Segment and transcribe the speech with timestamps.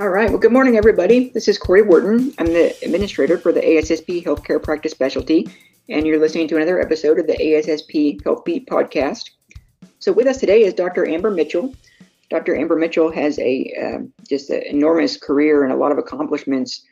[0.00, 0.30] All right.
[0.30, 1.28] Well, good morning, everybody.
[1.28, 2.32] This is Corey Wharton.
[2.38, 5.46] I'm the administrator for the ASSP Healthcare Practice Specialty,
[5.90, 9.28] and you're listening to another episode of the ASSP Health Beat podcast.
[9.98, 11.06] So, with us today is Dr.
[11.06, 11.74] Amber Mitchell.
[12.30, 12.56] Dr.
[12.56, 16.86] Amber Mitchell has a uh, just an enormous career and a lot of accomplishments.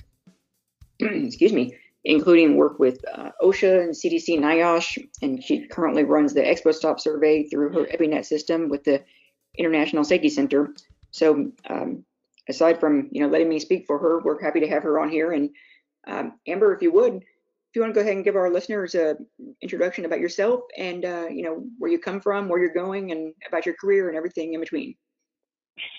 [1.00, 1.74] excuse me,
[2.04, 7.44] including work with uh, OSHA and CDC NIOSH, and she currently runs the ExpoStop survey
[7.44, 9.02] through her EpiNet system with the
[9.56, 10.74] International Safety Center.
[11.12, 12.04] So, um,
[12.48, 15.10] aside from you know letting me speak for her, we're happy to have her on
[15.10, 15.32] here.
[15.32, 15.50] And
[16.06, 18.94] um, Amber, if you would, if you want to go ahead and give our listeners
[18.94, 19.16] a
[19.62, 23.34] introduction about yourself and uh, you know where you come from, where you're going, and
[23.46, 24.94] about your career and everything in between.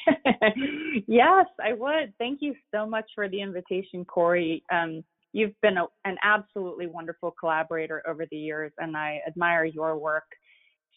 [1.08, 2.14] yes, I would.
[2.18, 4.64] Thank you so much for the invitation, Corey.
[4.72, 9.98] Um, you've been a, an absolutely wonderful collaborator over the years, and I admire your
[9.98, 10.26] work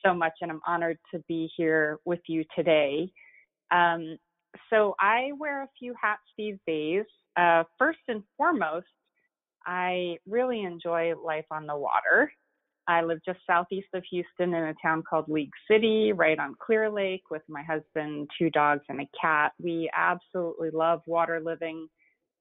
[0.04, 3.10] so much, and I'm honored to be here with you today.
[3.70, 4.18] Um,
[4.70, 7.04] so I wear a few hats these days.
[7.36, 8.86] Uh, first and foremost,
[9.66, 12.30] I really enjoy life on the water.
[12.86, 16.90] I live just southeast of Houston in a town called League City, right on Clear
[16.90, 19.52] Lake, with my husband, two dogs, and a cat.
[19.58, 21.88] We absolutely love water living,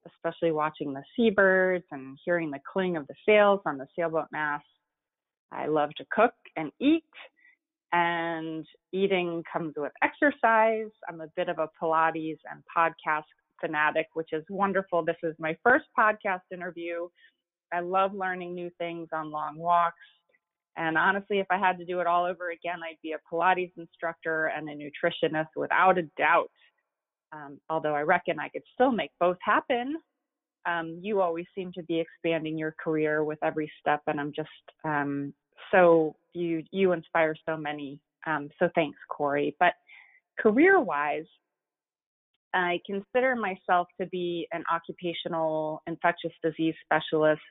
[0.05, 4.66] especially watching the seabirds and hearing the cling of the sails on the sailboat mast.
[5.52, 7.03] I love to cook and eat,
[7.94, 10.89] and eating comes with exercise.
[11.08, 13.23] I'm a bit of a Pilates and podcast
[13.61, 15.05] fanatic, which is wonderful.
[15.05, 17.08] This is my first podcast interview.
[17.71, 19.95] I love learning new things on long walks.
[20.75, 23.71] And honestly, if I had to do it all over again, I'd be a Pilates
[23.77, 26.49] instructor and a nutritionist without a doubt.
[27.31, 29.97] Um, although I reckon I could still make both happen.
[30.66, 34.49] Um, you always seem to be expanding your career with every step, and I'm just
[34.86, 35.33] um,
[35.71, 37.99] so you you inspire so many.
[38.25, 39.55] Um, so thanks, Corey.
[39.59, 39.73] But
[40.39, 41.25] career-wise,
[42.53, 47.42] I consider myself to be an occupational infectious disease specialist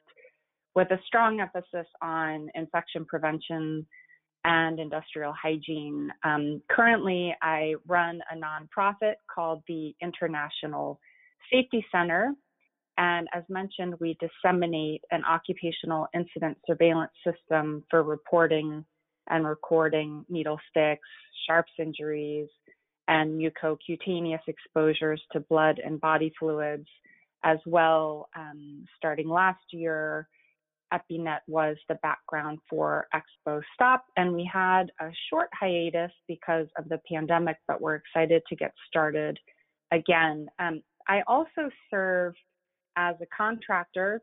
[0.74, 3.86] with a strong emphasis on infection prevention
[4.44, 6.10] and industrial hygiene.
[6.24, 10.98] Um, currently, I run a nonprofit called the International
[11.52, 12.32] Safety Center.
[12.98, 18.84] And as mentioned, we disseminate an occupational incident surveillance system for reporting
[19.28, 21.08] and recording needle sticks,
[21.46, 22.48] sharps injuries,
[23.08, 26.86] and mucocutaneous exposures to blood and body fluids,
[27.44, 28.28] as well.
[28.36, 30.28] Um, starting last year,
[30.92, 36.88] EpiNet was the background for Expo Stop, and we had a short hiatus because of
[36.88, 39.38] the pandemic, but we're excited to get started
[39.90, 40.46] again.
[40.58, 42.34] Um, I also serve
[42.96, 44.20] as a contractor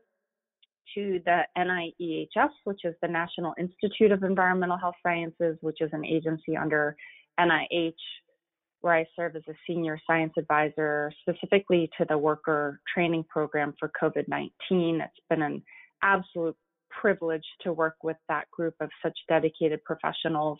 [0.94, 6.04] to the NIEHS, which is the National Institute of Environmental Health Sciences, which is an
[6.04, 6.96] agency under
[7.38, 7.94] NIH,
[8.80, 13.90] where I serve as a senior science advisor specifically to the worker training program for
[14.00, 14.50] COVID 19.
[15.00, 15.62] It's been an
[16.02, 16.56] absolute
[16.90, 20.58] privilege to work with that group of such dedicated professionals.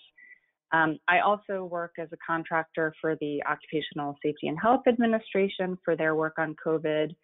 [0.72, 5.97] Um, I also work as a contractor for the Occupational Safety and Health Administration for
[5.97, 7.15] their work on COVID.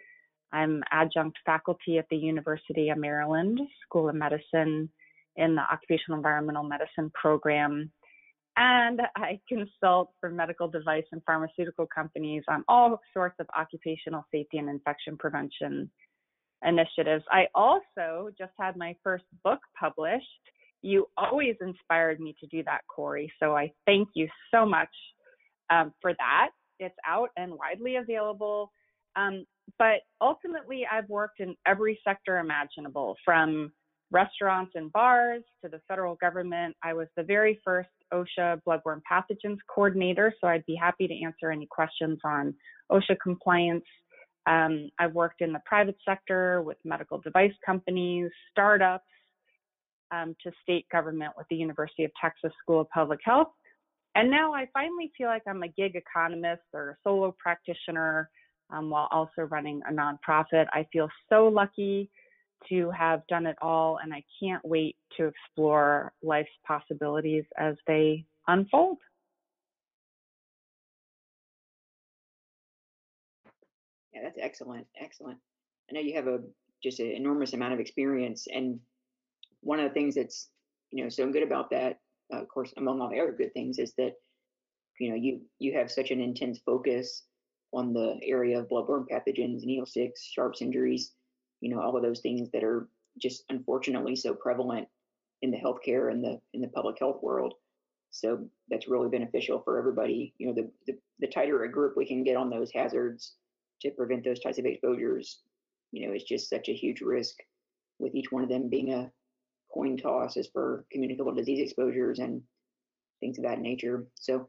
[0.57, 4.89] I'm adjunct faculty at the University of Maryland School of Medicine
[5.37, 7.93] in the Occupational Environmental Medicine program.
[8.57, 14.57] And I consult for medical device and pharmaceutical companies on all sorts of occupational safety
[14.57, 15.91] and infection prevention
[16.67, 17.25] initiatives.
[17.31, 20.25] I also just had my first book published.
[20.81, 23.31] You always inspired me to do that, Corey.
[23.39, 24.89] So I thank you so much
[25.69, 26.49] um, for that.
[26.79, 28.73] It's out and widely available.
[29.17, 29.45] Um,
[29.79, 33.73] but ultimately, I've worked in every sector imaginable from
[34.13, 36.77] restaurants and bars to the federal government.
[36.83, 41.51] I was the very first OSHA bloodborne pathogens coordinator, so I'd be happy to answer
[41.51, 42.55] any questions on
[42.91, 43.85] OSHA compliance.
[44.47, 49.05] Um, I've worked in the private sector with medical device companies, startups,
[50.13, 53.49] um, to state government with the University of Texas School of Public Health.
[54.15, 58.31] And now I finally feel like I'm a gig economist or a solo practitioner
[58.71, 60.67] um, while also running a nonprofit.
[60.73, 62.11] I feel so lucky
[62.69, 68.25] to have done it all, and I can't wait to explore life's possibilities as they
[68.49, 68.99] unfold.
[74.13, 74.87] Yeah, that's excellent.
[75.01, 75.39] Excellent.
[75.91, 76.39] I know you have a
[76.83, 78.81] just an enormous amount of experience, and
[79.61, 80.49] one of the things that's
[80.91, 82.01] you know so good about that,
[82.33, 84.15] uh, of course, among all the other good things, is that
[84.99, 87.25] you know you you have such an intense focus
[87.77, 91.13] on the area of bloodborne pathogens, needle sticks, sharps injuries,
[91.61, 92.89] you know, all of those things that are
[93.21, 94.89] just unfortunately so prevalent
[95.43, 97.55] in the healthcare and the in the public health world.
[98.11, 100.35] So that's really beneficial for everybody.
[100.39, 103.35] You know, the, the, the tighter a group we can get on those hazards,
[103.83, 105.41] to prevent those types of exposures,
[105.93, 107.37] you know, it's just such a huge risk
[107.99, 109.11] with each one of them being a
[109.73, 112.43] coin toss as for communicable disease exposures and
[113.21, 114.07] things of that nature.
[114.15, 114.49] So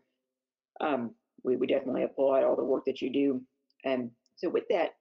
[0.82, 1.14] um,
[1.48, 3.42] we, we definitely applaud all the work that you do.
[3.86, 4.92] And so with that,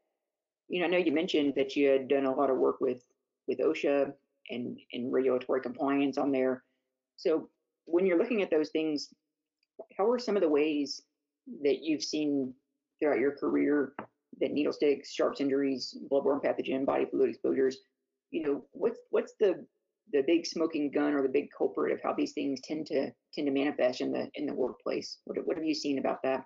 [0.68, 3.02] you know, I know you mentioned that you had done a lot of work with
[3.46, 4.12] with OSHA
[4.50, 6.64] and and regulatory compliance on there.
[7.16, 7.48] So
[7.84, 9.12] when you're looking at those things,
[9.98, 11.02] how are some of the ways
[11.62, 12.54] that you've seen
[12.98, 13.92] throughout your career
[14.40, 17.78] that needle sticks, sharps injuries, bloodborne pathogen, body fluid exposures,
[18.30, 19.64] you know, what's what's the
[20.12, 23.46] the big smoking gun or the big culprit of how these things tend to tend
[23.46, 25.18] to manifest in the in the workplace?
[25.24, 26.44] What what have you seen about that?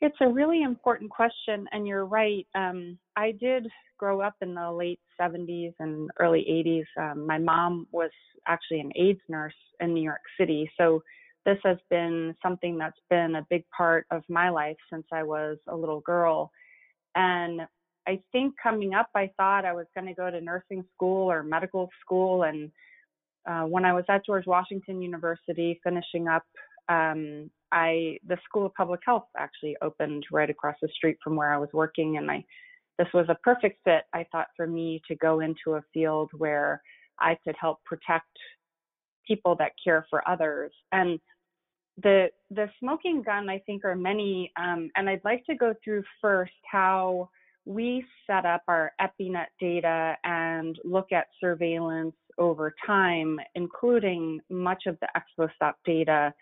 [0.00, 2.46] It's a really important question, and you're right.
[2.54, 3.66] Um, I did
[3.98, 7.10] grow up in the late 70s and early 80s.
[7.10, 8.12] Um, my mom was
[8.46, 11.02] actually an AIDS nurse in New York City, so
[11.44, 15.56] this has been something that's been a big part of my life since I was
[15.68, 16.50] a little girl.
[17.14, 17.62] And
[18.08, 21.42] I think coming up, I thought I was going to go to nursing school or
[21.42, 22.44] medical school.
[22.44, 22.70] And
[23.46, 26.44] uh, when I was at George Washington University finishing up
[26.88, 31.52] um, I the School of Public Health actually opened right across the street from where
[31.52, 32.44] I was working, and I
[32.98, 34.04] this was a perfect fit.
[34.12, 36.82] I thought for me to go into a field where
[37.20, 38.26] I could help protect
[39.26, 41.20] people that care for others, and
[42.02, 46.04] the the smoking gun I think are many, um, and I'd like to go through
[46.22, 47.28] first how
[47.68, 54.96] we set up our EpiNet data and look at surveillance over time, including much of
[55.00, 56.32] the ExpoStop data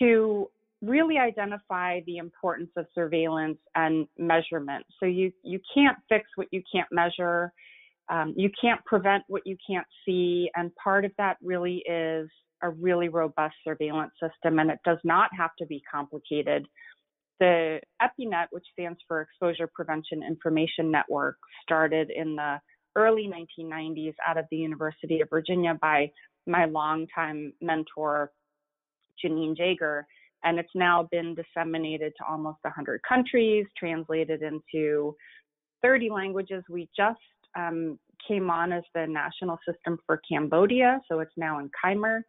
[0.00, 0.50] to
[0.82, 4.84] really identify the importance of surveillance and measurement.
[4.98, 7.52] So you you can't fix what you can't measure.
[8.08, 12.28] Um, you can't prevent what you can't see, and part of that really is
[12.62, 16.66] a really robust surveillance system, and it does not have to be complicated.
[17.40, 22.60] The EpiNet, which stands for Exposure Prevention Information Network, started in the
[22.96, 26.10] early 1990s out of the University of Virginia by
[26.46, 28.30] my longtime mentor,
[29.24, 30.06] Janine Jagger,
[30.44, 35.14] and it's now been disseminated to almost 100 countries, translated into
[35.82, 36.62] 30 languages.
[36.68, 37.18] We just
[37.56, 42.22] um, came on as the national system for Cambodia, so it's now in Khmer,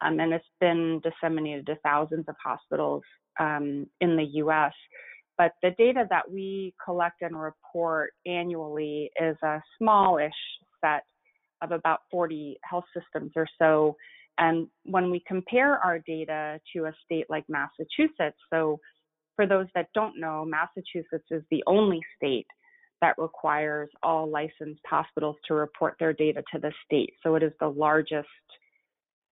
[0.00, 3.02] um, and it's been disseminated to thousands of hospitals
[3.40, 4.72] um, in the U.S.
[5.36, 10.32] But the data that we collect and report annually is a smallish
[10.84, 11.04] set
[11.62, 13.96] of about 40 health systems or so
[14.38, 18.78] and when we compare our data to a state like Massachusetts, so
[19.36, 22.46] for those that don't know, Massachusetts is the only state
[23.00, 27.14] that requires all licensed hospitals to report their data to the state.
[27.22, 28.28] So it is the largest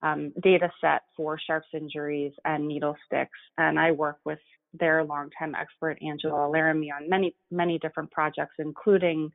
[0.01, 3.37] um, data set for sharps injuries and needle sticks.
[3.57, 4.39] And I work with
[4.73, 9.31] their longtime expert, Angela Laramie, on many, many different projects, including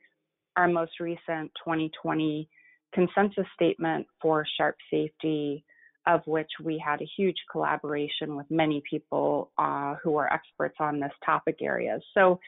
[0.56, 2.48] our most recent 2020
[2.92, 5.64] consensus statement for sharp safety,
[6.06, 11.00] of which we had a huge collaboration with many people uh, who are experts on
[11.00, 11.98] this topic area.
[12.14, 12.38] So,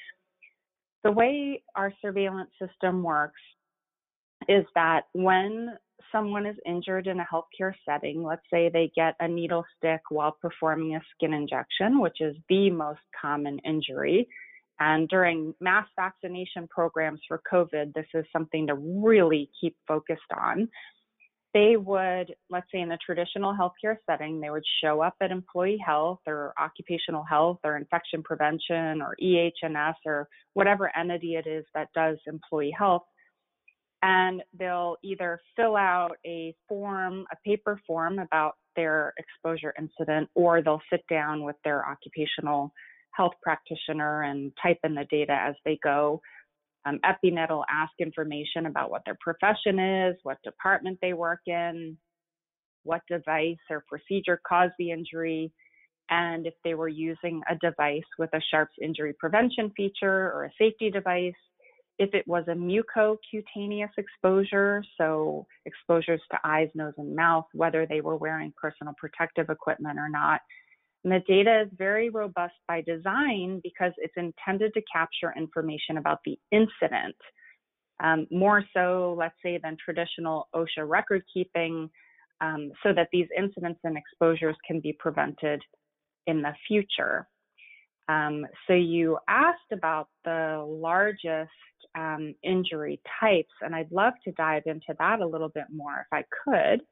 [1.02, 3.40] the way our surveillance system works
[4.48, 5.76] is that when
[6.12, 10.36] someone is injured in a healthcare setting, let's say they get a needle stick while
[10.40, 14.28] performing a skin injection, which is the most common injury,
[14.78, 20.68] and during mass vaccination programs for COVID, this is something to really keep focused on.
[21.54, 25.82] They would, let's say in the traditional healthcare setting, they would show up at employee
[25.84, 31.88] health or occupational health or infection prevention or EHS or whatever entity it is that
[31.94, 33.04] does employee health.
[34.02, 40.62] And they'll either fill out a form, a paper form about their exposure incident, or
[40.62, 42.72] they'll sit down with their occupational
[43.12, 46.20] health practitioner and type in the data as they go.
[46.84, 51.96] Um, EpiNet will ask information about what their profession is, what department they work in,
[52.84, 55.52] what device or procedure caused the injury,
[56.10, 60.50] and if they were using a device with a Sharps injury prevention feature or a
[60.58, 61.34] safety device,
[61.98, 68.00] if it was a mucocutaneous exposure, so exposures to eyes, nose, and mouth, whether they
[68.00, 70.40] were wearing personal protective equipment or not,
[71.06, 76.18] and the data is very robust by design because it's intended to capture information about
[76.24, 77.14] the incident,
[78.02, 81.88] um, more so, let's say, than traditional OSHA record keeping,
[82.40, 85.62] um, so that these incidents and exposures can be prevented
[86.26, 87.28] in the future.
[88.08, 91.50] Um, so you asked about the largest
[91.96, 96.12] um, injury types, and I'd love to dive into that a little bit more if
[96.12, 96.82] I could.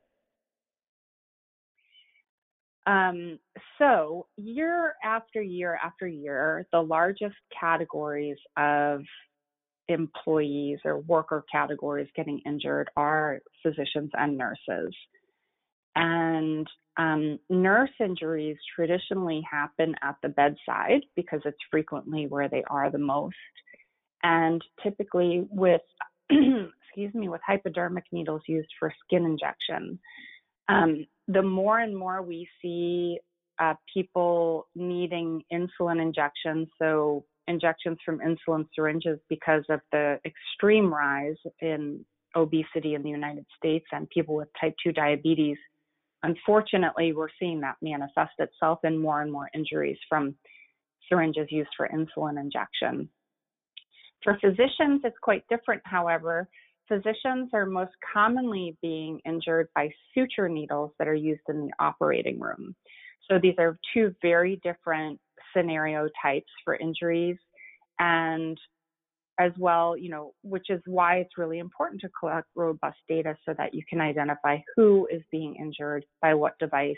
[2.86, 3.38] Um,
[3.78, 9.00] so, year after year after year, the largest categories of
[9.88, 14.94] employees or worker categories getting injured are physicians and nurses.
[15.96, 16.66] And
[16.96, 22.98] um, nurse injuries traditionally happen at the bedside because it's frequently where they are the
[22.98, 23.34] most.
[24.22, 25.82] And typically with,
[26.30, 29.98] excuse me, with hypodermic needles used for skin injection.
[30.68, 33.18] Um, the more and more we see
[33.58, 41.36] uh, people needing insulin injections, so injections from insulin syringes because of the extreme rise
[41.60, 42.04] in
[42.36, 45.58] obesity in the United States and people with type 2 diabetes,
[46.24, 50.34] unfortunately, we're seeing that manifest itself in more and more injuries from
[51.08, 53.08] syringes used for insulin injection.
[54.22, 56.48] For physicians, it's quite different, however.
[56.88, 62.40] Physicians are most commonly being injured by suture needles that are used in the operating
[62.40, 62.74] room.
[63.30, 65.20] So these are two very different
[65.54, 67.36] scenario types for injuries
[67.98, 68.58] and
[69.38, 73.54] as well, you know, which is why it's really important to collect robust data so
[73.58, 76.94] that you can identify who is being injured by what device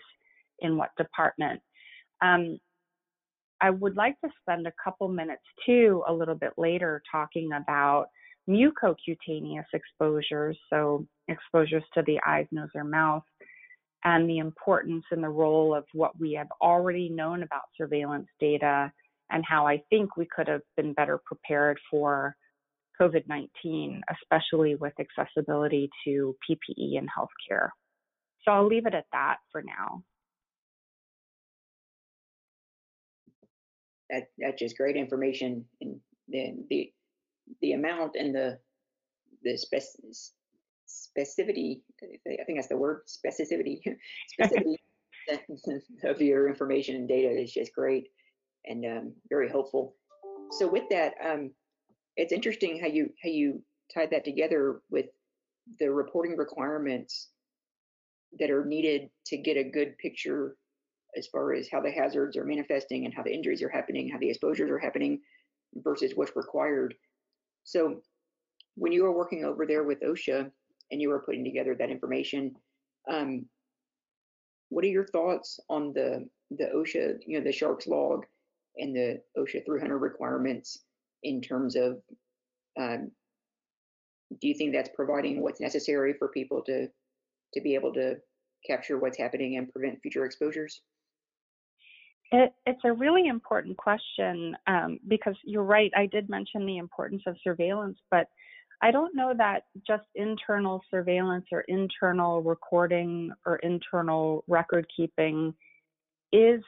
[0.61, 1.61] in what department.
[2.23, 2.59] Um,
[3.61, 8.09] I would like to spend a couple minutes too, a little bit later, talking about
[8.49, 13.25] mucocutaneous exposures, so exposures to the eyes, nose, or mouth,
[14.05, 18.93] and the importance and the role of what we have already known about surveillance data
[19.31, 22.37] and how I think we could have been better prepared for
[23.01, 27.71] COVID 19, especially with accessibility to PPE in healthcare.
[28.43, 30.03] So I'll leave it at that for now.
[34.09, 35.65] That, that's just great information.
[35.81, 36.93] And the, the,
[37.61, 38.59] the amount and the,
[39.43, 39.83] the spec,
[40.89, 43.81] specificity, I think that's the word, specificity,
[44.41, 44.77] specificity
[46.05, 48.09] of your information and data is just great
[48.67, 49.95] and um, very helpful.
[50.53, 51.51] So with that, um,
[52.17, 55.07] it's interesting how you how you tied that together with
[55.79, 57.29] the reporting requirements
[58.39, 60.57] that are needed to get a good picture
[61.17, 64.19] as far as how the hazards are manifesting and how the injuries are happening, how
[64.19, 65.21] the exposures are happening
[65.77, 66.95] versus what's required.
[67.65, 68.01] So
[68.77, 70.51] when you were working over there with OSHA
[70.91, 72.55] and you were putting together that information,
[73.11, 73.47] um,
[74.69, 78.25] what are your thoughts on the the OSHA, you know, the Sharps log
[78.79, 80.79] and the OSHA 300 requirements
[81.23, 82.01] in terms of
[82.79, 83.11] um,
[84.41, 86.89] do you think that's providing what's necessary for people to
[87.55, 88.17] to be able to
[88.67, 90.83] capture what's happening and prevent future exposures?
[92.33, 95.93] It, it's a really important question um, because you're right.
[95.97, 98.29] I did mention the importance of surveillance, but
[98.83, 105.55] I don't know that just internal surveillance or internal recording or internal record keeping
[106.33, 106.61] is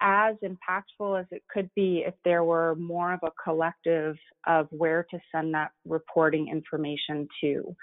[0.00, 5.06] as impactful as it could be if there were more of a collective of where
[5.10, 7.74] to send that reporting information to.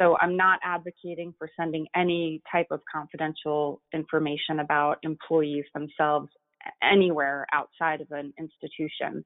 [0.00, 6.28] So I'm not advocating for sending any type of confidential information about employees themselves
[6.82, 9.24] anywhere outside of an institution.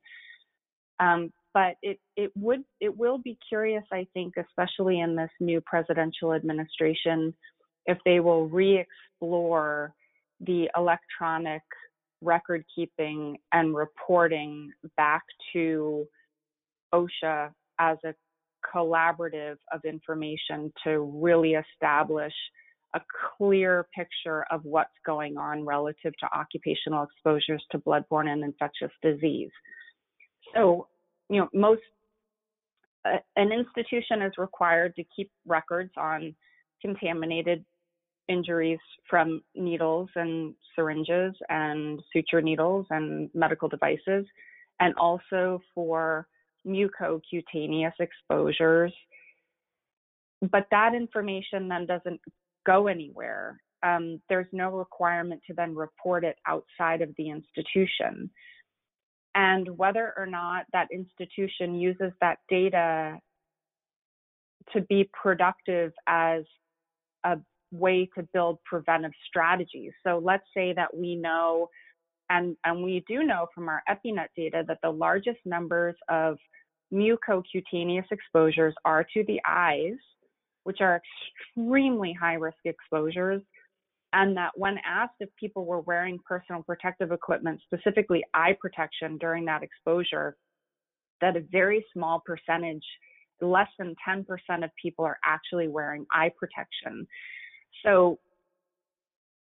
[0.99, 5.61] Um, but it, it would it will be curious, I think, especially in this new
[5.63, 7.33] presidential administration,
[7.87, 9.95] if they will re-explore
[10.41, 11.63] the electronic
[12.23, 16.07] record keeping and reporting back to
[16.95, 18.15] OSHA as a
[18.75, 22.33] collaborative of information to really establish
[22.95, 23.01] a
[23.37, 29.51] clear picture of what's going on relative to occupational exposures to bloodborne and infectious disease.
[30.55, 30.89] So,
[31.29, 31.83] you know, most
[33.05, 36.35] uh, an institution is required to keep records on
[36.81, 37.65] contaminated
[38.29, 38.79] injuries
[39.09, 44.27] from needles and syringes and suture needles and medical devices,
[44.81, 46.27] and also for
[46.67, 48.93] mucocutaneous exposures.
[50.51, 52.21] But that information then doesn't
[52.67, 53.61] go anywhere.
[53.83, 58.31] Um, there's no requirement to then report it outside of the institution.
[59.35, 63.19] And whether or not that institution uses that data
[64.73, 66.43] to be productive as
[67.25, 67.37] a
[67.79, 69.93] way to build preventive strategies.
[70.07, 71.69] So let's say that we know,
[72.31, 76.39] and, and we do know from our EpiNet data that the largest numbers of
[76.93, 79.97] mucocutaneous exposures are to the eyes,
[80.65, 81.01] which are
[81.57, 83.43] extremely high risk exposures.
[84.13, 89.45] And that when asked if people were wearing personal protective equipment, specifically eye protection during
[89.47, 90.37] that exposure,
[91.21, 92.85] that a very small percentage,
[93.41, 94.25] less than 10%
[94.65, 97.07] of people are actually wearing eye protection.
[97.85, 98.19] So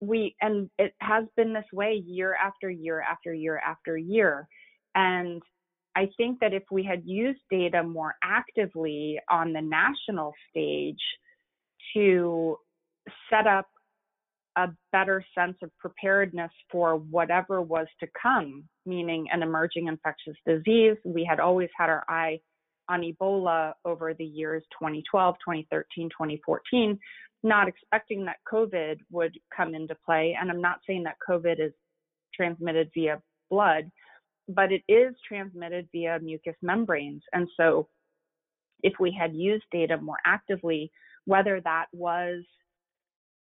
[0.01, 4.47] we and it has been this way year after year after year after year
[4.93, 5.41] and
[5.95, 10.99] i think that if we had used data more actively on the national stage
[11.93, 12.57] to
[13.29, 13.67] set up
[14.57, 20.95] a better sense of preparedness for whatever was to come, meaning an emerging infectious disease.
[21.03, 22.39] We had always had our eye
[22.87, 26.99] on Ebola over the years 2012, 2013, 2014,
[27.45, 30.35] not expecting that COVID would come into play.
[30.39, 31.71] And I'm not saying that COVID is
[32.33, 33.89] transmitted via blood,
[34.49, 37.21] but it is transmitted via mucous membranes.
[37.33, 37.87] And so
[38.83, 40.91] if we had used data more actively,
[41.25, 42.43] whether that was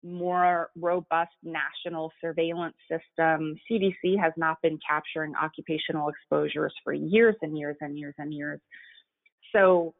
[0.02, 3.54] more robust national surveillance system.
[3.70, 8.60] CDC has not been capturing occupational exposures for years and years and years and years.
[9.54, 9.94] So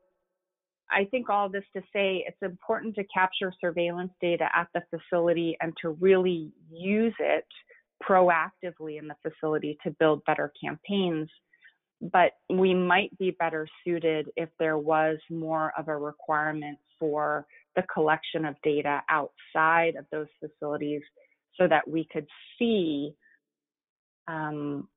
[0.91, 5.57] I think all this to say it's important to capture surveillance data at the facility
[5.61, 7.47] and to really use it
[8.03, 11.29] proactively in the facility to build better campaigns.
[12.01, 17.83] But we might be better suited if there was more of a requirement for the
[17.93, 21.03] collection of data outside of those facilities
[21.59, 22.27] so that we could
[22.59, 23.13] see
[24.29, 24.89] um,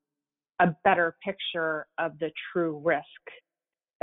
[0.60, 3.04] a better picture of the true risk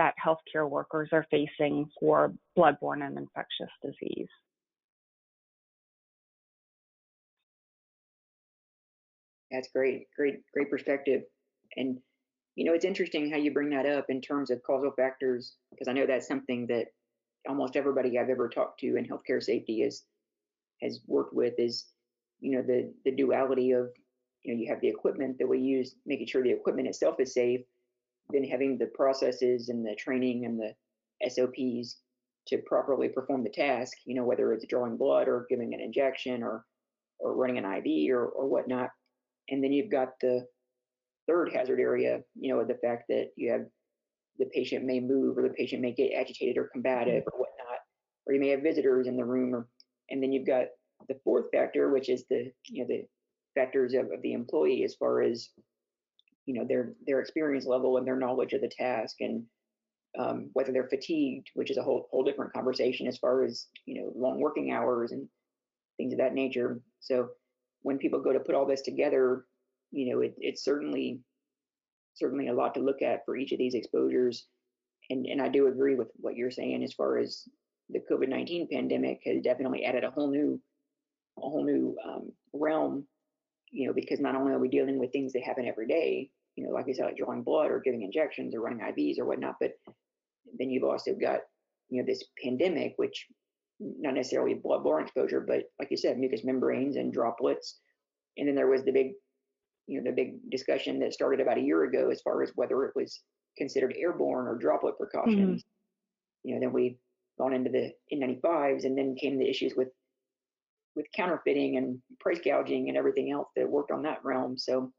[0.01, 4.29] that healthcare workers are facing for bloodborne and infectious disease.
[9.51, 11.25] That's great, great, great perspective.
[11.77, 11.99] And
[12.57, 15.87] you know, it's interesting how you bring that up in terms of causal factors, because
[15.87, 16.87] I know that's something that
[17.47, 20.05] almost everybody I've ever talked to in healthcare safety is
[20.81, 21.85] has worked with is
[22.41, 23.91] you know the the duality of
[24.45, 27.35] you know you have the equipment that we use making sure the equipment itself is
[27.35, 27.61] safe
[28.33, 30.73] then having the processes and the training and the
[31.29, 31.99] SOPs
[32.49, 36.43] to properly perform the task you know whether it's drawing blood or giving an injection
[36.43, 36.65] or
[37.19, 38.91] or running an IV or or whatnot.
[39.51, 40.47] And then you've got the
[41.27, 43.67] third hazard area you know the fact that you have
[44.41, 47.79] the patient may move or the patient may get agitated or combative or whatnot,
[48.27, 49.69] or you may have visitors in the room, or
[50.09, 50.65] and then you've got
[51.09, 53.07] the fourth factor, which is the you know the
[53.55, 55.51] factors of, of the employee as far as
[56.47, 59.45] you know their their experience level and their knowledge of the task and
[60.19, 64.01] um, whether they're fatigued, which is a whole whole different conversation as far as you
[64.01, 65.29] know long working hours and
[65.97, 66.81] things of that nature.
[67.01, 67.29] So
[67.83, 69.45] when people go to put all this together,
[69.91, 71.21] you know, it, it's certainly
[72.15, 74.47] certainly a lot to look at for each of these exposures.
[75.11, 77.49] And, and I do agree with what you're saying as far as
[77.89, 80.61] the COVID-19 pandemic has definitely added a whole new,
[81.39, 83.07] a whole new um, realm,
[83.71, 86.65] you know, because not only are we dealing with things that happen every day, you
[86.67, 89.57] know, like I said, like drawing blood or giving injections or running IVs or whatnot,
[89.61, 89.73] but
[90.59, 91.41] then you've also got,
[91.89, 93.27] you know, this pandemic, which
[93.79, 97.79] not necessarily bloodborne exposure, but like you said, mucous membranes and droplets.
[98.37, 99.13] And then there was the big
[99.91, 102.85] you know the big discussion that started about a year ago as far as whether
[102.85, 103.23] it was
[103.59, 105.63] considered airborne or droplet precautions.
[105.63, 106.49] Mm-hmm.
[106.49, 106.97] You know, then we've
[107.39, 109.89] gone into the N95s, and then came the issues with
[110.97, 114.59] with counterfeiting and price gouging and everything else that worked on that realm.
[114.59, 114.93] So,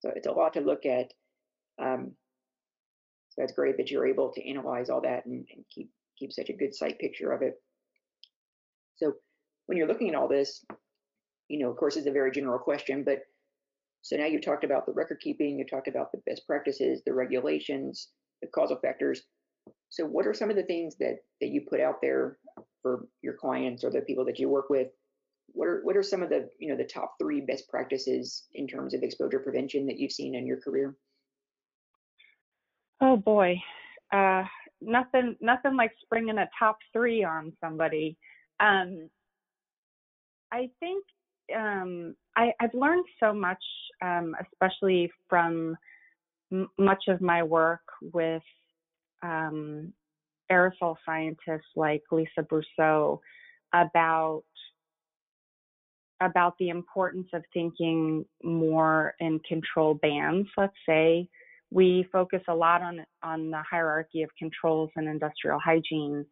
[0.00, 1.12] so it's a lot to look at.
[1.82, 2.12] Um,
[3.30, 6.50] so it's great that you're able to analyze all that and, and keep keep such
[6.50, 7.54] a good sight picture of it.
[8.96, 9.14] So
[9.66, 10.62] when you're looking at all this,
[11.48, 13.20] you know, of course, it's a very general question, but
[14.02, 17.14] so now you've talked about the record keeping, you talked about the best practices, the
[17.14, 18.08] regulations,
[18.42, 19.22] the causal factors.
[19.90, 22.38] So what are some of the things that that you put out there
[22.82, 24.88] for your clients or the people that you work with?
[25.52, 28.66] What are what are some of the you know the top three best practices in
[28.66, 30.96] terms of exposure prevention that you've seen in your career?
[33.00, 33.56] Oh boy,
[34.12, 34.44] uh,
[34.80, 38.16] nothing nothing like springing a top three on somebody.
[38.60, 39.08] Um,
[40.52, 41.04] I think
[41.56, 43.62] um, I, have learned so much,
[44.02, 45.76] um, especially from
[46.52, 47.82] m- much of my work
[48.12, 48.42] with
[49.22, 49.92] um,
[50.50, 53.20] aerosol scientists like Lisa Brosseau
[53.72, 54.42] about
[56.20, 60.48] about the importance of thinking more in control bands.
[60.56, 61.28] Let's say
[61.70, 66.26] we focus a lot on on the hierarchy of controls and industrial hygiene,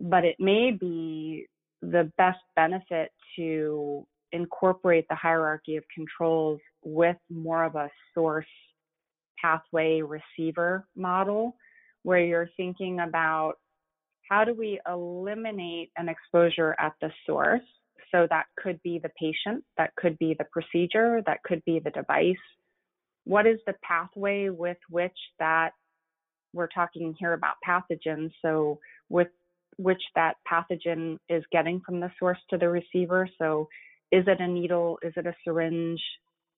[0.00, 1.46] but it may be
[1.82, 8.46] the best benefit to incorporate the hierarchy of controls with more of a source
[9.40, 11.56] pathway receiver model
[12.04, 13.54] where you're thinking about
[14.30, 17.60] how do we eliminate an exposure at the source
[18.10, 21.90] so that could be the patient that could be the procedure that could be the
[21.90, 22.36] device
[23.24, 25.70] what is the pathway with which that
[26.52, 29.28] we're talking here about pathogens so with
[29.76, 33.28] which that pathogen is getting from the source to the receiver.
[33.38, 33.68] So
[34.10, 34.98] is it a needle?
[35.02, 36.00] Is it a syringe?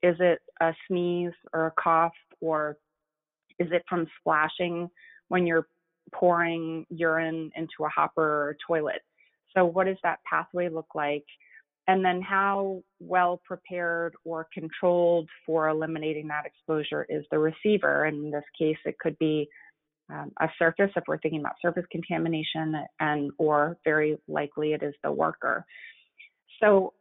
[0.03, 2.13] Is it a sneeze or a cough?
[2.41, 2.77] Or
[3.59, 4.91] is it from splashing
[5.29, 5.67] when you're
[6.13, 9.03] pouring urine into a hopper or a toilet?
[9.57, 11.25] So, what does that pathway look like?
[11.87, 18.05] And then, how well prepared or controlled for eliminating that exposure is the receiver?
[18.05, 19.49] And in this case, it could be
[20.11, 24.95] um, a surface if we're thinking about surface contamination, and or very likely it is
[25.03, 25.65] the worker.
[26.63, 26.93] So,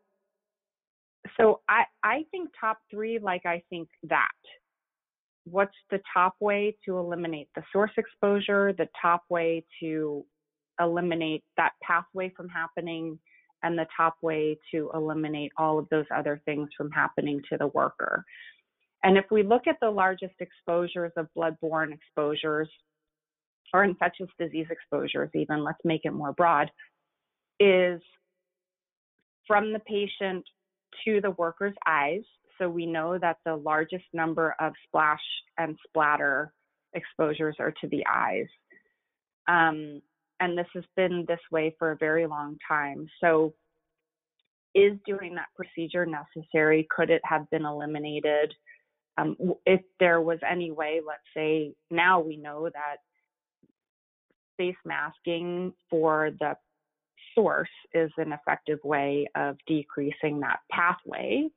[1.38, 4.30] so I I think top three, like I think that.
[5.46, 8.72] What's the top way to eliminate the source exposure?
[8.72, 10.24] The top way to
[10.80, 13.20] eliminate that pathway from happening
[13.64, 17.68] and the top way to eliminate all of those other things from happening to the
[17.68, 18.24] worker.
[19.04, 22.70] And if we look at the largest exposures of bloodborne exposures
[23.74, 26.70] or infectious disease exposures, even, let's make it more broad,
[27.60, 28.02] is
[29.48, 30.46] from the patient
[31.06, 32.24] to the worker's eyes.
[32.58, 35.24] So we know that the largest number of splash
[35.58, 36.54] and splatter
[36.94, 38.48] exposures are to the eyes.
[39.48, 40.02] Um,
[40.40, 43.08] and this has been this way for a very long time.
[43.22, 43.54] So,
[44.76, 46.88] is doing that procedure necessary?
[46.90, 48.54] Could it have been eliminated?
[49.18, 52.98] Um, if there was any way, let's say now we know that
[54.58, 56.56] face masking for the
[57.36, 61.48] source is an effective way of decreasing that pathway.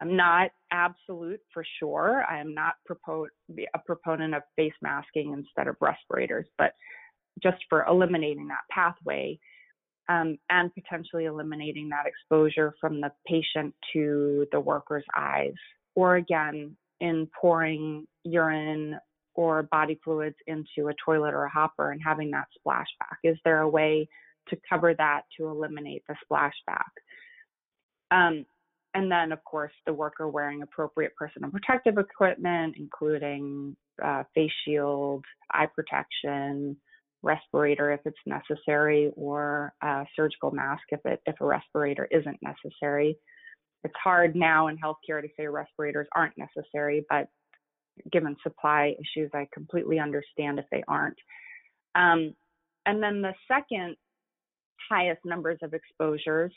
[0.00, 2.24] I'm not absolute for sure.
[2.28, 3.28] I am not propo-
[3.74, 6.72] a proponent of face masking instead of respirators, but
[7.42, 9.38] just for eliminating that pathway
[10.08, 15.54] um, and potentially eliminating that exposure from the patient to the worker's eyes.
[15.94, 18.98] Or again, in pouring urine
[19.34, 23.16] or body fluids into a toilet or a hopper and having that splashback?
[23.24, 24.08] Is there a way
[24.48, 26.90] to cover that to eliminate the splashback?
[28.10, 28.44] Um,
[28.94, 35.24] and then, of course, the worker wearing appropriate personal protective equipment, including uh, face shield,
[35.50, 36.76] eye protection,
[37.22, 43.16] respirator if it's necessary, or a surgical mask if it if a respirator isn't necessary.
[43.84, 47.28] It's hard now in healthcare to say respirators aren't necessary, but
[48.10, 51.18] given supply issues, I completely understand if they aren't.
[51.94, 52.34] Um,
[52.86, 53.96] and then the second
[54.90, 56.52] highest numbers of exposures,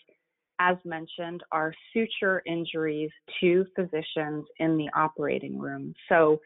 [0.59, 5.93] as mentioned, are suture injuries to physicians in the operating room.
[6.09, 6.39] So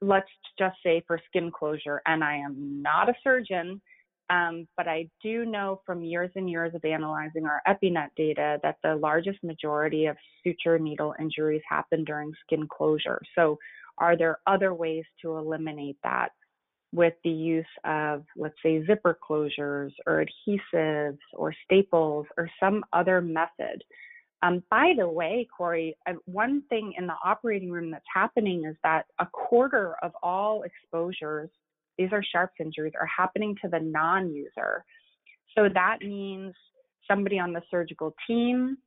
[0.00, 3.80] let's just say for skin closure, and I am not a surgeon,
[4.30, 8.76] um, but I do know from years and years of analyzing our EpiNet data that
[8.82, 13.20] the largest majority of suture needle injuries happen during skin closure.
[13.34, 13.58] So,
[13.98, 16.30] are there other ways to eliminate that
[16.92, 23.20] with the use of, let's say, zipper closures or adhesives or staples or some other
[23.20, 23.82] method?
[24.42, 28.76] Um, by the way, Corey, uh, one thing in the operating room that's happening is
[28.82, 31.50] that a quarter of all exposures,
[31.98, 34.84] these are sharps injuries, are happening to the non user.
[35.56, 36.54] So that means
[37.06, 38.78] somebody on the surgical team,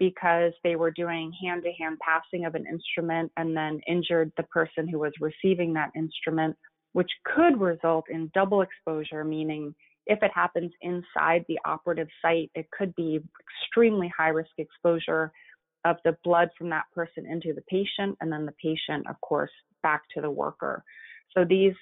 [0.00, 4.42] because they were doing hand to hand passing of an instrument and then injured the
[4.44, 6.56] person who was receiving that instrument,
[6.94, 9.74] which could result in double exposure, meaning
[10.10, 15.30] if it happens inside the operative site, it could be extremely high risk exposure
[15.84, 19.52] of the blood from that person into the patient, and then the patient, of course,
[19.84, 20.82] back to the worker.
[21.32, 21.74] So these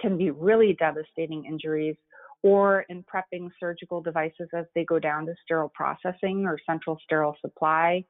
[0.00, 1.96] can be really devastating injuries,
[2.42, 7.36] or in prepping surgical devices as they go down to sterile processing or central sterile
[7.40, 8.04] supply.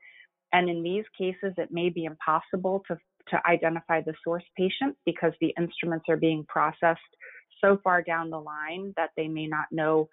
[0.52, 2.98] And in these cases, it may be impossible to,
[3.31, 7.00] to identify the source patient because the instruments are being processed
[7.60, 10.08] so far down the line that they may not know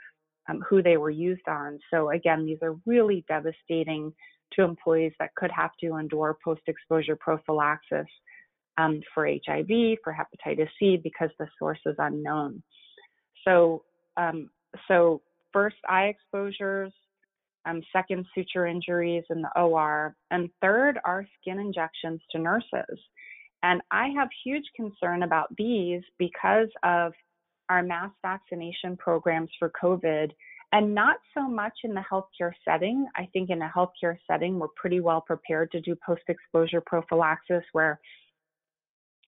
[0.50, 1.80] um, who they were used on.
[1.92, 4.14] So, again, these are really devastating
[4.54, 8.08] to employees that could have to endure post exposure prophylaxis
[8.78, 12.62] um, for HIV, for hepatitis C, because the source is unknown.
[13.46, 13.84] So,
[14.18, 14.50] um,
[14.88, 16.92] so first eye exposures,
[17.66, 23.00] um, second suture injuries in the OR, and third are skin injections to nurses.
[23.62, 27.14] And I have huge concern about these because of
[27.74, 30.30] our mass vaccination programs for COVID,
[30.74, 33.08] and not so much in the healthcare setting.
[33.16, 37.64] I think in a healthcare setting, we're pretty well prepared to do post exposure prophylaxis
[37.72, 38.00] where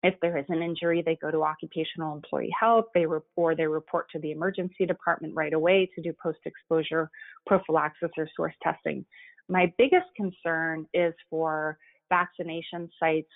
[0.03, 3.66] if there is an injury, they go to occupational employee health, they re- or they
[3.66, 7.11] report to the emergency department right away to do post exposure
[7.46, 9.05] prophylaxis or source testing.
[9.50, 11.76] My biggest concern is for
[12.09, 13.29] vaccination sites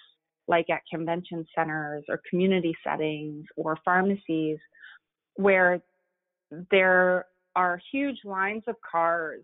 [0.48, 4.58] like at convention centers or community settings or pharmacies
[5.36, 5.80] where
[6.70, 9.42] there are huge lines of cars.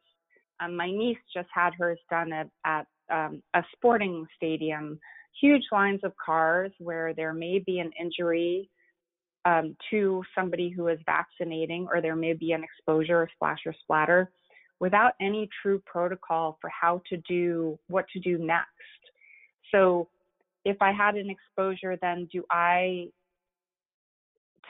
[0.61, 4.99] Um, my niece just had hers done at, at um, a sporting stadium,
[5.41, 8.69] huge lines of cars where there may be an injury
[9.45, 13.75] um, to somebody who is vaccinating, or there may be an exposure, or splash or
[13.83, 14.31] splatter,
[14.81, 18.69] without any true protocol for how to do what to do next.
[19.73, 20.09] So,
[20.67, 23.09] if I had an exposure, then do I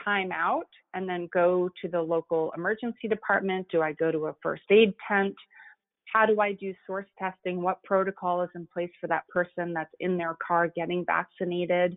[0.04, 3.66] time out and then go to the local emergency department?
[3.70, 5.34] Do I go to a first aid tent?
[6.12, 7.62] How do I do source testing?
[7.62, 11.96] What protocol is in place for that person that's in their car getting vaccinated?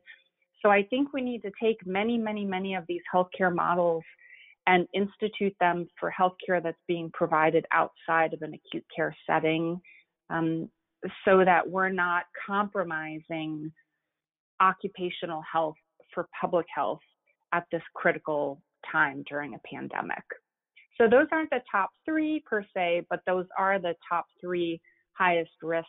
[0.62, 4.04] So I think we need to take many, many, many of these healthcare models
[4.66, 9.82] and institute them for healthcare that's being provided outside of an acute care setting
[10.30, 10.70] um,
[11.26, 13.72] so that we're not compromising
[14.62, 15.76] occupational health
[16.14, 17.02] for public health
[17.54, 18.62] at this critical
[18.92, 20.24] time during a pandemic.
[20.98, 24.82] So those aren't the top three per se, but those are the top three
[25.14, 25.88] highest risk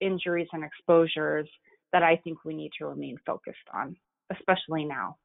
[0.00, 1.48] injuries and exposures
[1.92, 3.96] that I think we need to remain focused on,
[4.32, 5.16] especially now.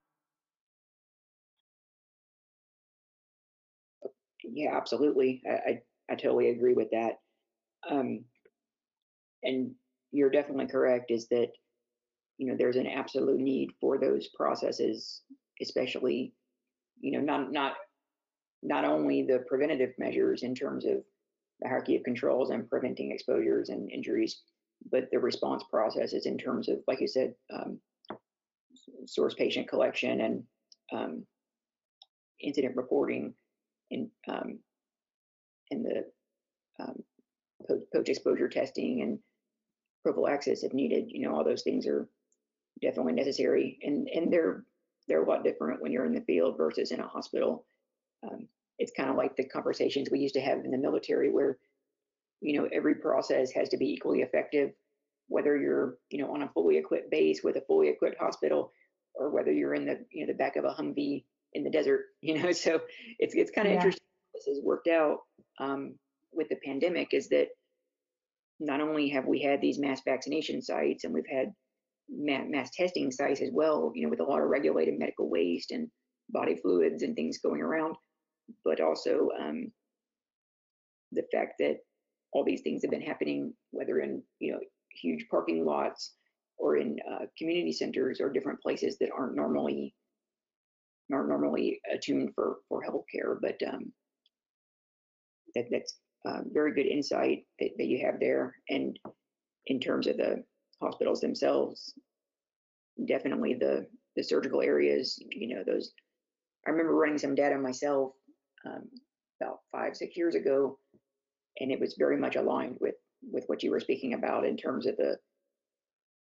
[4.44, 5.42] Yeah, absolutely.
[5.50, 7.14] I, I, I totally agree with that.
[7.90, 8.26] Um,
[9.44, 9.72] and
[10.12, 11.50] you're definitely correct is that,
[12.38, 15.22] you know, there's an absolute need for those processes,
[15.62, 16.34] especially,
[17.00, 17.74] you know, not, not,
[18.62, 21.04] not only the preventative measures in terms of
[21.62, 24.42] the hierarchy of controls and preventing exposures and injuries,
[24.92, 27.80] but the response processes in terms of, like you said, um,
[29.06, 30.44] source patient collection and
[30.92, 31.26] um,
[32.42, 33.34] incident reporting
[33.92, 34.60] and um,
[35.72, 36.06] in the
[36.84, 36.96] um,
[37.94, 39.20] post exposure testing and
[40.04, 41.06] prophylaxis if needed.
[41.08, 42.08] You know, all those things are
[42.82, 44.66] definitely necessary, and and they're
[45.08, 47.66] they're a lot different when you're in the field versus in a hospital.
[48.24, 48.48] Um,
[48.80, 51.58] it's kind of like the conversations we used to have in the military, where
[52.42, 54.72] you know every process has to be equally effective,
[55.28, 58.72] whether you're you know on a fully equipped base with a fully equipped hospital,
[59.14, 62.06] or whether you're in the you know the back of a Humvee in the desert,
[62.22, 62.52] you know.
[62.52, 62.82] So
[63.20, 63.78] it's it's kind of yeah.
[63.78, 64.06] interesting.
[64.34, 65.20] This has worked out
[65.60, 65.96] um,
[66.32, 67.50] with the pandemic is that
[68.60, 71.54] not only have we had these mass vaccination sites and we've had
[72.16, 75.90] mass testing sites as well, you know, with a lot of regulated medical waste and
[76.30, 77.96] body fluids and things going around,
[78.64, 79.72] but also um,
[81.12, 81.78] the fact that
[82.32, 84.60] all these things have been happening, whether in you know
[85.02, 86.14] huge parking lots
[86.58, 89.94] or in uh, community centers or different places that aren't normally
[91.12, 93.38] aren't normally attuned for for healthcare.
[93.42, 93.92] But um,
[95.56, 98.56] that that's uh, very good insight that, that you have there.
[98.70, 98.98] And
[99.68, 100.44] in terms of the
[100.82, 101.94] hospitals themselves,
[103.08, 105.18] definitely the the surgical areas.
[105.32, 105.92] You know, those.
[106.66, 108.14] I remember running some data myself
[108.66, 108.84] um,
[109.42, 110.78] about five six years ago,
[111.60, 112.96] and it was very much aligned with
[113.32, 115.18] with what you were speaking about in terms of the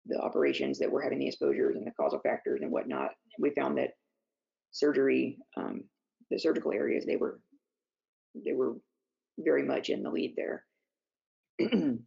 [0.08, 3.12] the operations that were having the exposures and the causal factors and whatnot.
[3.40, 3.92] We found that
[4.72, 5.84] surgery, um,
[6.32, 7.40] the surgical areas, they were
[8.46, 8.76] they were
[9.38, 10.66] very much in the lead there.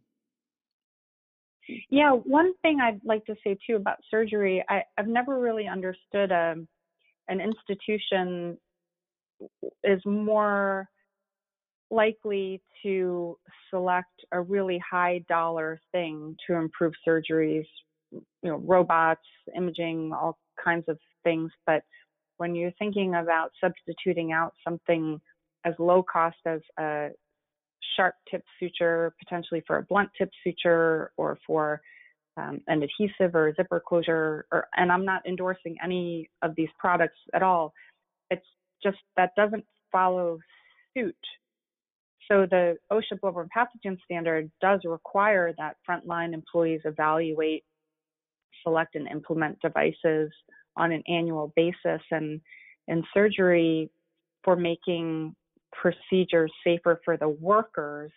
[1.89, 6.31] yeah, one thing I'd like to say too about surgery, I, I've never really understood
[6.31, 6.67] a, um,
[7.27, 8.57] an institution
[9.83, 10.87] is more
[11.89, 13.37] likely to
[13.69, 17.65] select a really high dollar thing to improve surgeries,
[18.11, 19.25] you know, robots,
[19.55, 21.51] imaging, all kinds of things.
[21.65, 21.83] But
[22.37, 25.19] when you're thinking about substituting out something
[25.65, 27.09] as low cost as a
[27.95, 31.81] sharp tip suture, potentially for a blunt tip suture or for
[32.37, 36.69] um, an adhesive or a zipper closure, or, and I'm not endorsing any of these
[36.79, 37.73] products at all.
[38.29, 38.45] It's
[38.83, 40.39] just that doesn't follow
[40.95, 41.15] suit.
[42.29, 47.63] So the OSHA bloodborne pathogen standard does require that frontline employees evaluate,
[48.63, 50.31] select, and implement devices
[50.75, 52.01] on an annual basis.
[52.11, 52.41] And
[52.87, 53.89] in surgery,
[54.43, 55.35] for making
[55.81, 58.11] procedures safer for the workers,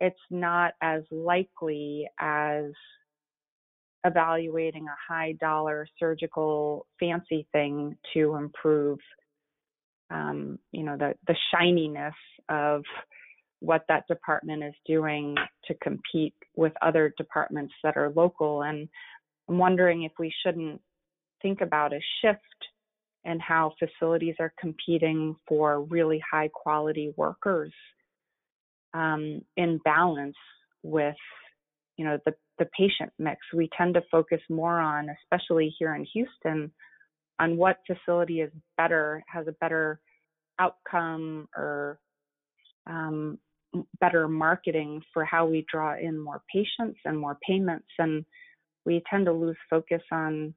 [0.00, 2.64] it's not as likely as
[4.04, 8.98] evaluating a high dollar surgical fancy thing to improve
[10.10, 12.14] um, you know the the shininess
[12.48, 12.82] of
[13.60, 18.62] what that department is doing to compete with other departments that are local.
[18.62, 18.88] And
[19.48, 20.80] i'm wondering if we shouldn't
[21.42, 22.40] think about a shift
[23.24, 27.72] in how facilities are competing for really high quality workers
[28.94, 30.36] um, in balance
[30.82, 31.16] with
[31.96, 36.06] you know the the patient mix we tend to focus more on especially here in
[36.12, 36.70] houston
[37.38, 40.00] on what facility is better has a better
[40.58, 41.98] outcome or
[42.86, 43.38] um,
[44.00, 47.88] better marketing for how we draw in more patients and more payments.
[47.98, 48.24] And
[48.84, 50.54] we tend to lose focus on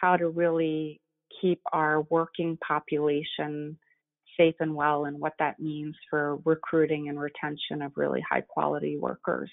[0.00, 1.00] how to really
[1.40, 3.78] keep our working population
[4.36, 8.96] safe and well and what that means for recruiting and retention of really high quality
[8.98, 9.50] workers.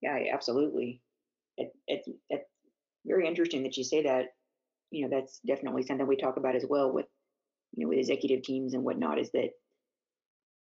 [0.00, 1.02] Yeah, absolutely.
[1.56, 2.48] It, it, it's
[3.04, 4.26] very interesting that you say that.
[4.90, 7.06] You know, that's definitely something we talk about as well with,
[7.76, 9.18] you know, with executive teams and whatnot.
[9.18, 9.50] Is that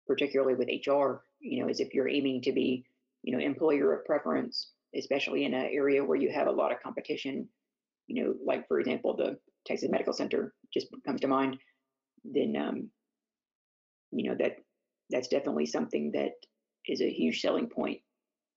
[0.05, 2.85] particularly with HR, you know, is if you're aiming to be,
[3.23, 6.81] you know, employer of preference, especially in an area where you have a lot of
[6.81, 7.47] competition,
[8.07, 11.57] you know, like for example, the Texas Medical Center just comes to mind,
[12.23, 12.89] then, um,
[14.11, 14.57] you know, that
[15.09, 16.31] that's definitely something that
[16.87, 17.99] is a huge selling point,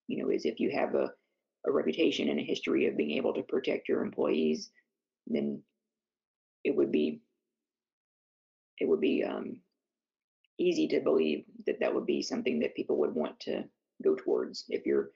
[0.09, 1.11] you know, is if you have a,
[1.67, 4.71] a reputation and a history of being able to protect your employees,
[5.27, 5.63] then
[6.65, 7.21] it would be
[8.79, 9.57] it would be um,
[10.59, 13.65] easy to believe that that would be something that people would want to
[14.03, 15.11] go towards if you're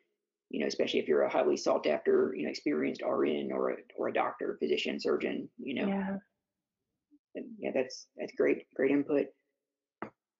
[0.50, 3.76] you know especially if you're a highly sought after you know experienced rn or a,
[3.96, 5.86] or a doctor physician surgeon you know.
[5.86, 6.16] Yeah.
[7.58, 9.26] yeah that's that's great great input.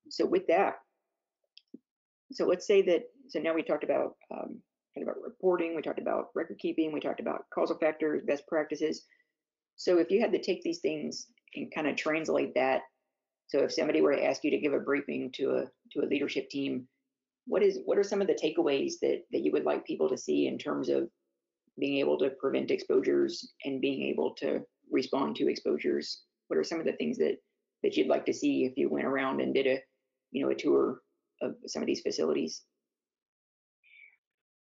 [0.09, 0.75] So with that
[2.33, 4.59] so let's say that so now we talked about um,
[4.93, 9.05] talked about reporting we talked about record keeping we talked about causal factors best practices.
[9.77, 12.81] So if you had to take these things and kind of translate that
[13.51, 16.07] so if somebody were to ask you to give a briefing to a to a
[16.07, 16.87] leadership team,
[17.45, 20.17] what is what are some of the takeaways that that you would like people to
[20.17, 21.09] see in terms of
[21.79, 26.23] being able to prevent exposures and being able to respond to exposures?
[26.47, 27.37] What are some of the things that
[27.83, 29.79] that you'd like to see if you went around and did a
[30.31, 31.01] you know a tour
[31.41, 32.61] of some of these facilities?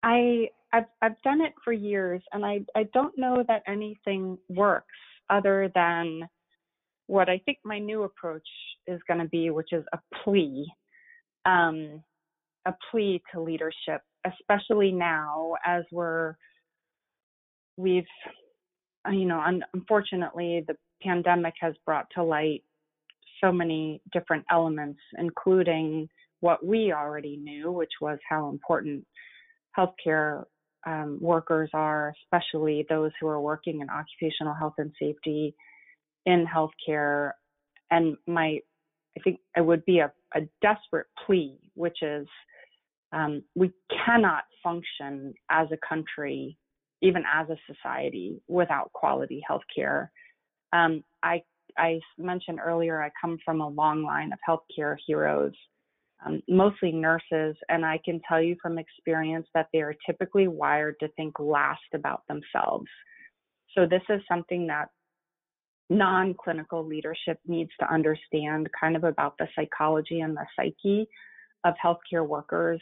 [0.03, 4.87] I I've I've done it for years and I I don't know that anything works
[5.31, 6.29] other than
[7.07, 8.47] what I think my new approach
[8.87, 10.71] is going to be, which is a plea,
[11.47, 12.03] um,
[12.69, 16.37] a plea to leadership, especially now as we're
[17.79, 18.05] we've
[19.11, 22.63] you know un- unfortunately the pandemic has brought to light
[23.43, 26.09] so many different elements including
[26.41, 29.07] what we already knew which was how important
[29.79, 30.45] healthcare
[30.87, 35.55] um, workers are especially those who are working in occupational health and safety
[36.27, 37.33] in healthcare.
[37.91, 38.59] And my
[39.17, 42.27] i think it would be a, a desperate plea which is
[43.13, 43.73] um, we
[44.05, 46.57] cannot function as a country
[47.01, 50.09] even as a society without quality healthcare.
[50.73, 51.43] Um, i
[51.77, 55.53] i mentioned earlier i come from a long line of healthcare heroes
[56.25, 60.97] um, mostly nurses and i can tell you from experience that they are typically wired
[61.01, 62.87] to think last about themselves.
[63.75, 64.89] So this is something that
[65.91, 71.09] non clinical leadership needs to understand kind of about the psychology and the psyche
[71.65, 72.81] of healthcare workers,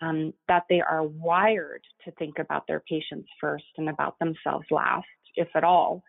[0.00, 5.06] um, that they are wired to think about their patients first and about themselves last,
[5.36, 6.02] if at all.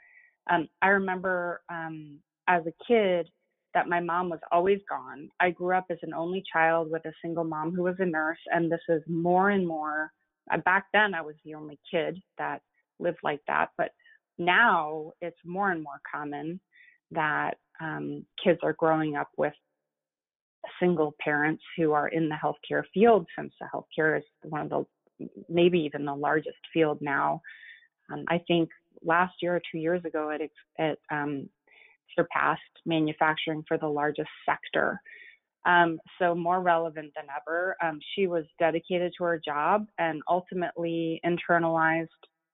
[0.49, 3.29] Um, I remember um, as a kid
[3.73, 5.29] that my mom was always gone.
[5.39, 8.39] I grew up as an only child with a single mom who was a nurse,
[8.51, 10.11] and this is more and more.
[10.51, 12.61] Uh, back then, I was the only kid that
[12.99, 13.89] lived like that, but
[14.37, 16.59] now it's more and more common
[17.11, 19.53] that um, kids are growing up with
[20.79, 24.85] single parents who are in the healthcare field since the healthcare is one of the
[25.47, 27.41] maybe even the largest field now.
[28.11, 28.69] Um, I think
[29.03, 31.49] last year or two years ago it, it um,
[32.15, 35.01] surpassed manufacturing for the largest sector.
[35.65, 37.75] Um, so more relevant than ever.
[37.83, 42.07] Um, she was dedicated to her job and ultimately internalized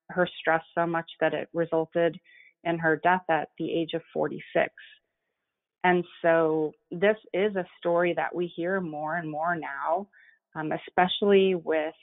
[0.10, 2.18] her stress so much that it resulted
[2.64, 4.70] in her death at the age of 46.
[5.84, 10.08] And so this is a story that we hear more and more now,
[10.56, 11.96] um, especially with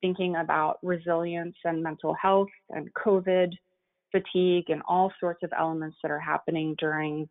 [0.00, 3.52] thinking about resilience and mental health and COVID
[4.12, 7.28] fatigue and all sorts of elements that are happening during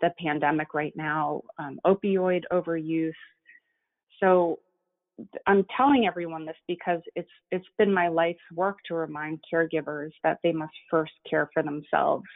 [0.00, 3.12] the pandemic right now, um, opioid overuse.
[4.20, 4.58] So
[5.46, 10.38] I'm telling everyone this because it's it's been my life's work to remind caregivers that
[10.42, 12.26] they must first care for themselves.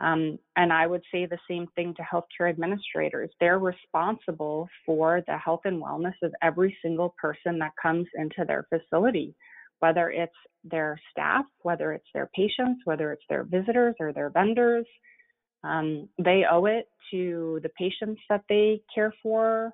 [0.00, 3.30] Um, and I would say the same thing to healthcare administrators.
[3.40, 8.66] They're responsible for the health and wellness of every single person that comes into their
[8.68, 9.34] facility,
[9.80, 10.32] whether it's
[10.62, 14.86] their staff, whether it's their patients, whether it's their visitors or their vendors.
[15.64, 19.72] Um, they owe it to the patients that they care for,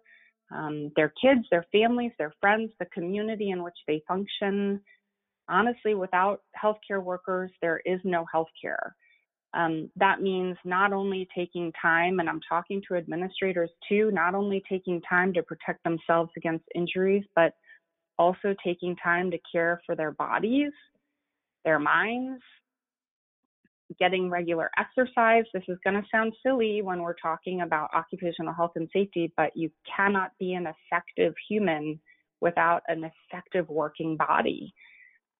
[0.54, 4.80] um, their kids, their families, their friends, the community in which they function.
[5.48, 8.92] Honestly, without healthcare workers, there is no healthcare.
[9.54, 14.62] Um, that means not only taking time, and I'm talking to administrators too, not only
[14.68, 17.54] taking time to protect themselves against injuries, but
[18.18, 20.72] also taking time to care for their bodies,
[21.64, 22.42] their minds,
[23.98, 25.44] getting regular exercise.
[25.52, 29.52] This is going to sound silly when we're talking about occupational health and safety, but
[29.54, 32.00] you cannot be an effective human
[32.40, 34.74] without an effective working body.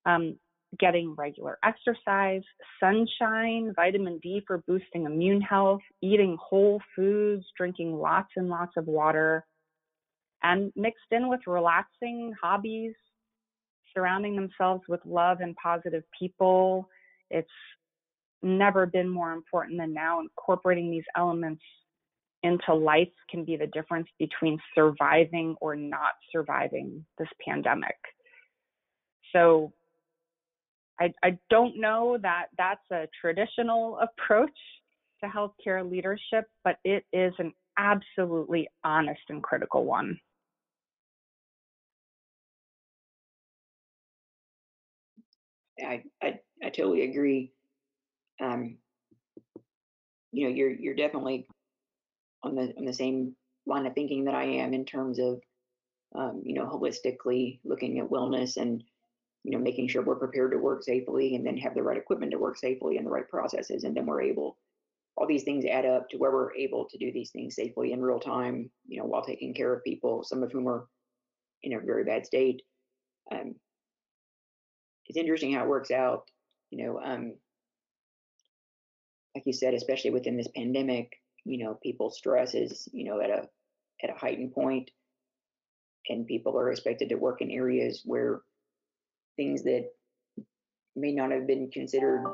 [0.07, 0.37] Um,
[0.79, 2.43] getting regular exercise,
[2.81, 8.87] sunshine, vitamin D for boosting immune health, eating whole foods, drinking lots and lots of
[8.87, 9.45] water,
[10.43, 12.95] and mixed in with relaxing hobbies,
[13.95, 16.89] surrounding themselves with love and positive people.
[17.31, 17.49] It's
[18.43, 20.21] never been more important than now.
[20.21, 21.63] Incorporating these elements
[22.43, 27.97] into life can be the difference between surviving or not surviving this pandemic.
[29.33, 29.73] So
[31.01, 34.51] I, I don't know that that's a traditional approach
[35.23, 40.19] to healthcare leadership, but it is an absolutely honest and critical one.
[45.81, 47.53] I, I, I totally agree.
[48.41, 48.77] Um,
[50.33, 51.47] you know, you're you're definitely
[52.43, 53.35] on the on the same
[53.67, 55.41] line of thinking that I am in terms of
[56.15, 58.83] um, you know holistically looking at wellness and
[59.45, 62.33] you know making sure we're prepared to work safely and then have the right equipment
[62.33, 64.57] to work safely and the right processes and then we're able
[65.17, 68.03] all these things add up to where we're able to do these things safely in
[68.03, 70.87] real time you know while taking care of people some of whom are
[71.63, 72.63] in a very bad state.
[73.33, 73.55] Um,
[75.07, 76.25] it's interesting how it works out
[76.71, 77.35] you know um,
[79.35, 81.13] like you said especially within this pandemic
[81.45, 83.49] you know people's stress is you know at a
[84.03, 84.91] at a heightened point
[86.09, 88.43] and people are expected to work in areas where
[89.37, 89.91] things that
[90.97, 92.25] may not have been considered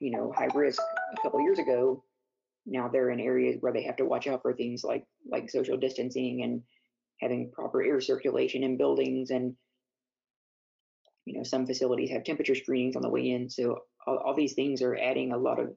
[0.00, 2.02] you know high risk a couple years ago
[2.66, 5.76] now they're in areas where they have to watch out for things like like social
[5.76, 6.62] distancing and
[7.20, 9.54] having proper air circulation in buildings and
[11.24, 14.54] you know some facilities have temperature screenings on the way in so all, all these
[14.54, 15.70] things are adding a lot of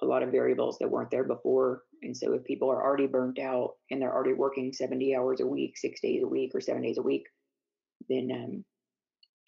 [0.00, 1.82] a lot of variables that weren't there before.
[2.02, 5.46] And so if people are already burnt out and they're already working 70 hours a
[5.46, 7.26] week, six days a week, or seven days a week,
[8.08, 8.64] then um,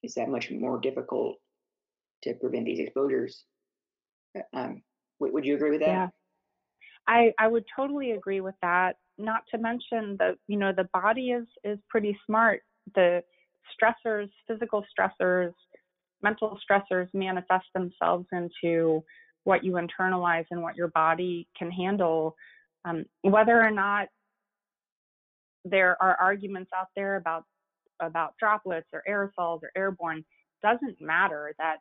[0.05, 1.37] it's that much more difficult
[2.23, 3.45] to prevent these exposures.
[4.37, 4.83] Uh, um,
[5.19, 5.89] would you agree with that?
[5.89, 6.09] Yeah,
[7.09, 8.97] I I would totally agree with that.
[9.17, 12.63] Not to mention the you know the body is is pretty smart.
[12.95, 13.23] The
[13.75, 15.53] stressors, physical stressors,
[16.23, 19.03] mental stressors manifest themselves into
[19.45, 22.37] what you internalize and what your body can handle.
[22.85, 24.09] Um, whether or not
[25.65, 27.45] there are arguments out there about
[28.01, 30.25] about droplets or aerosols or airborne
[30.63, 31.77] doesn't matter that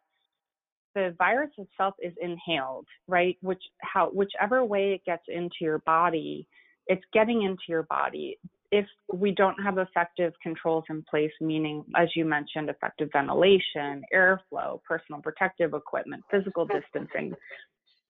[0.96, 3.38] the virus itself is inhaled right?
[3.42, 6.48] Which how whichever way it gets into your body
[6.88, 8.38] it's getting into your body.
[8.72, 14.82] If we don't have effective controls in place meaning as you mentioned effective ventilation airflow
[14.84, 17.34] personal protective equipment physical distancing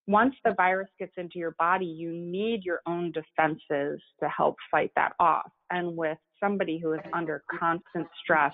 [0.07, 4.91] once the virus gets into your body, you need your own defenses to help fight
[4.95, 5.49] that off.
[5.71, 8.53] And with somebody who is under constant stress,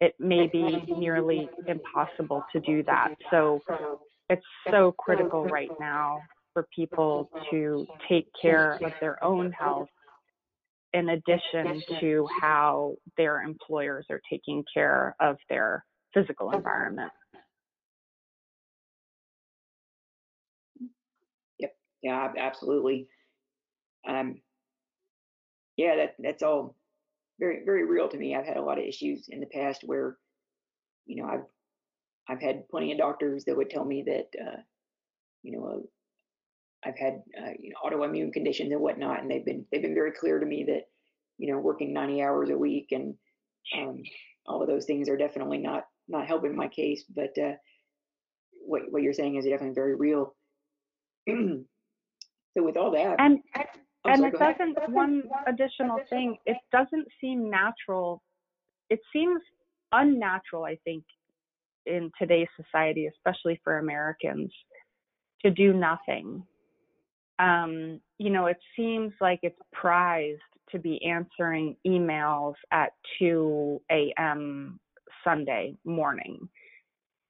[0.00, 3.14] it may be nearly impossible to do that.
[3.30, 3.60] So
[4.28, 6.20] it's so critical right now
[6.52, 9.88] for people to take care of their own health
[10.92, 17.12] in addition to how their employers are taking care of their physical environment.
[22.02, 23.08] Yeah, absolutely.
[24.06, 24.42] Um,
[25.76, 26.76] yeah, that that's all
[27.40, 28.34] very very real to me.
[28.34, 30.18] I've had a lot of issues in the past where,
[31.06, 31.46] you know, I've
[32.28, 34.60] I've had plenty of doctors that would tell me that, uh,
[35.42, 35.80] you know, uh,
[36.88, 40.12] I've had uh, you know autoimmune conditions and whatnot, and they've been they've been very
[40.12, 40.84] clear to me that,
[41.38, 43.14] you know, working 90 hours a week and
[43.76, 44.02] um,
[44.46, 47.04] all of those things are definitely not not helping my case.
[47.08, 47.54] But uh,
[48.66, 50.36] what what you're saying is definitely very real.
[52.58, 53.62] So with all that, and oh,
[54.06, 54.78] and sorry, it doesn't.
[54.78, 54.92] Ahead.
[54.92, 58.22] One additional thing, it doesn't seem natural.
[58.90, 59.40] It seems
[59.92, 61.04] unnatural, I think,
[61.86, 64.50] in today's society, especially for Americans,
[65.44, 66.42] to do nothing.
[67.38, 70.40] Um, you know, it seems like it's prized
[70.72, 72.90] to be answering emails at
[73.20, 74.80] 2 a.m.
[75.24, 76.48] Sunday morning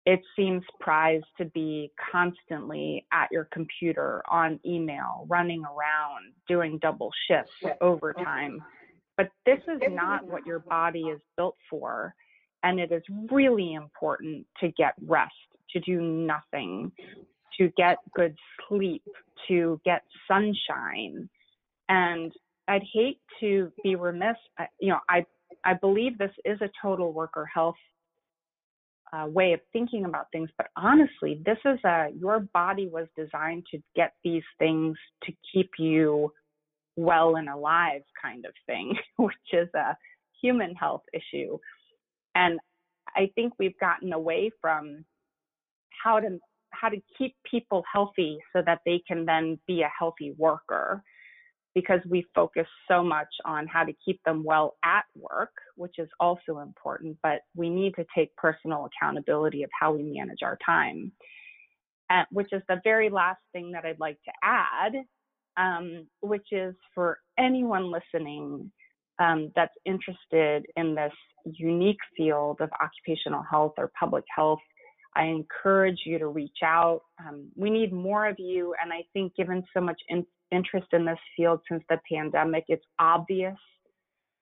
[0.09, 7.11] it seems prized to be constantly at your computer on email, running around, doing double
[7.29, 7.53] shifts,
[7.83, 8.59] overtime.
[9.19, 12.15] But this is not what your body is built for.
[12.63, 15.35] And it is really important to get rest,
[15.73, 16.91] to do nothing,
[17.59, 18.35] to get good
[18.67, 19.05] sleep,
[19.49, 21.29] to get sunshine.
[21.91, 22.33] And
[22.67, 24.37] I'd hate to be remiss,
[24.81, 25.27] you know, I,
[25.67, 27.77] I believe this is a total worker health
[29.13, 33.65] uh, way of thinking about things, but honestly, this is a, your body was designed
[33.71, 36.33] to get these things to keep you
[36.97, 39.97] well and alive kind of thing, which is a
[40.43, 41.59] human health issue.
[42.35, 42.59] And
[43.17, 45.05] I think we've gotten away from
[46.03, 46.39] how to
[46.71, 51.03] how to keep people healthy so that they can then be a healthy worker
[51.81, 56.09] because we focus so much on how to keep them well at work, which is
[56.19, 61.13] also important, but we need to take personal accountability of how we manage our time.
[62.11, 64.93] Uh, which is the very last thing that I'd like to add,
[65.59, 68.73] um, which is for anyone listening
[69.19, 71.13] um, that's interested in this
[71.45, 74.61] unique field of occupational health or public health,
[75.15, 77.03] I encourage you to reach out.
[77.21, 81.05] Um, we need more of you, and I think given so much in- interest in
[81.05, 83.57] this field since the pandemic, it's obvious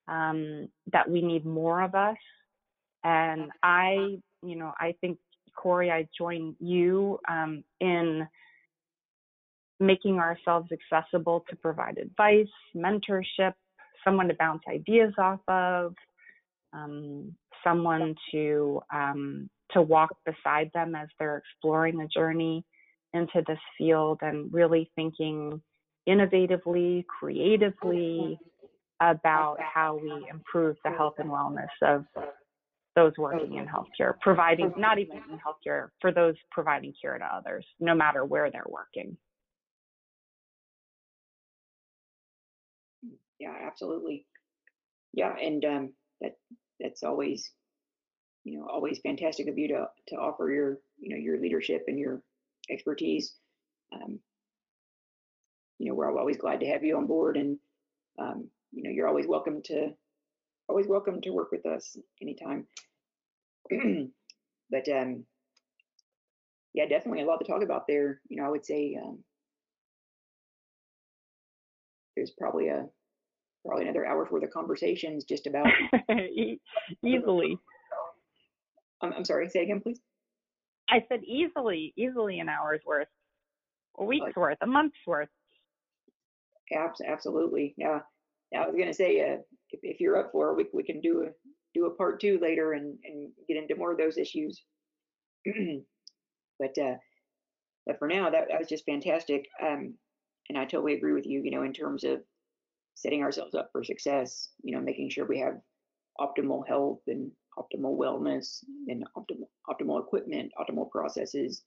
[0.08, 2.16] um, that we need more of us.
[3.04, 5.18] And I, you know, I think
[5.56, 8.26] Corey, I join you um, in
[9.80, 13.52] making ourselves accessible to provide advice, mentorship,
[14.04, 15.94] someone to bounce ideas off of,
[16.72, 17.34] um,
[17.64, 22.64] someone to um, to walk beside them as they're exploring the journey
[23.12, 25.60] into this field and really thinking
[26.08, 28.38] innovatively, creatively
[29.00, 32.04] about how we improve the health and wellness of
[32.94, 37.66] those working in healthcare, providing not even in healthcare, for those providing care to others,
[37.78, 39.16] no matter where they're working.
[43.38, 44.26] Yeah, absolutely.
[45.12, 46.36] Yeah, and um, that
[46.80, 47.50] that's always
[48.44, 51.98] you know always fantastic of you to to offer your you know your leadership and
[51.98, 52.22] your
[52.70, 53.34] expertise.
[53.92, 54.20] Um,
[55.78, 57.58] you know, we're always glad to have you on board, and
[58.18, 59.90] um, you know, you're always welcome to
[60.68, 62.66] always welcome to work with us anytime.
[64.70, 65.24] but um,
[66.74, 68.20] yeah, definitely a lot to talk about there.
[68.28, 69.20] You know, I would say um,
[72.16, 72.86] there's probably a
[73.64, 75.66] probably another hour's worth of conversations just about
[77.04, 77.58] easily.
[79.02, 80.00] I'm, I'm sorry, say again, please.
[80.88, 83.08] I said easily, easily an hour's worth,
[83.98, 85.28] a week's worth, a month's worth.
[86.72, 88.00] Absolutely, yeah.
[88.56, 89.38] I was gonna say, uh,
[89.70, 91.30] if, if you're up for it, we we can do a
[91.74, 94.62] do a part two later and and get into more of those issues.
[96.58, 96.96] but uh,
[97.86, 99.46] but for now, that that was just fantastic.
[99.62, 99.94] Um,
[100.48, 101.42] and I totally agree with you.
[101.42, 102.22] You know, in terms of
[102.94, 104.50] setting ourselves up for success.
[104.62, 105.60] You know, making sure we have
[106.20, 111.62] optimal health and optimal wellness and optimal optimal equipment, optimal processes,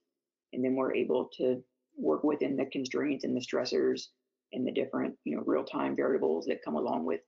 [0.53, 1.63] and then we're able to
[1.97, 4.07] work within the constraints and the stressors
[4.53, 7.21] and the different you know real-time variables that come along with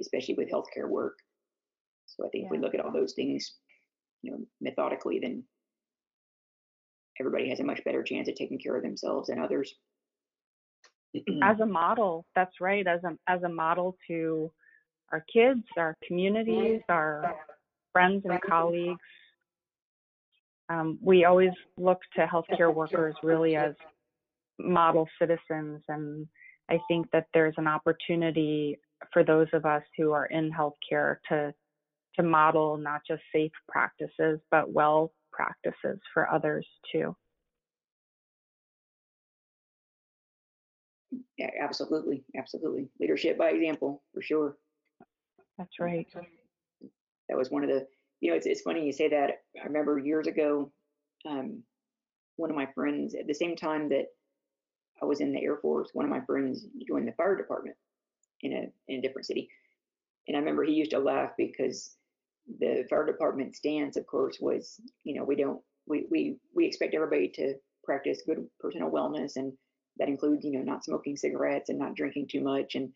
[0.00, 1.18] especially with healthcare work.
[2.06, 2.46] So i think yeah.
[2.46, 3.54] if we look at all those things
[4.22, 5.44] you know methodically then
[7.20, 9.74] everybody has a much better chance of taking care of themselves and others.
[11.42, 14.50] As a model that's right as a as a model to
[15.12, 17.34] our kids our communities our
[17.92, 19.00] friends and colleagues.
[20.68, 23.74] Um, we always look to healthcare workers really as
[24.58, 26.26] model citizens and
[26.72, 28.78] I think that there's an opportunity
[29.12, 31.52] for those of us who are in healthcare to
[32.16, 37.14] to model not just safe practices but well practices for others too.
[41.36, 42.88] Yeah, absolutely, absolutely.
[43.00, 44.56] Leadership by example, for sure.
[45.58, 46.06] That's right.
[47.28, 47.86] That was one of the,
[48.20, 49.42] you know, it's it's funny you say that.
[49.62, 50.72] I remember years ago,
[51.28, 51.62] um,
[52.36, 54.06] one of my friends at the same time that
[55.00, 57.76] I was in the Air Force, one of my friends joined the fire department
[58.42, 59.48] in a in a different city,
[60.28, 61.96] and I remember he used to laugh because
[62.58, 66.94] the fire department stance, of course, was you know we don't we we we expect
[66.94, 69.52] everybody to practice good personal wellness, and
[69.98, 72.92] that includes you know not smoking cigarettes and not drinking too much, and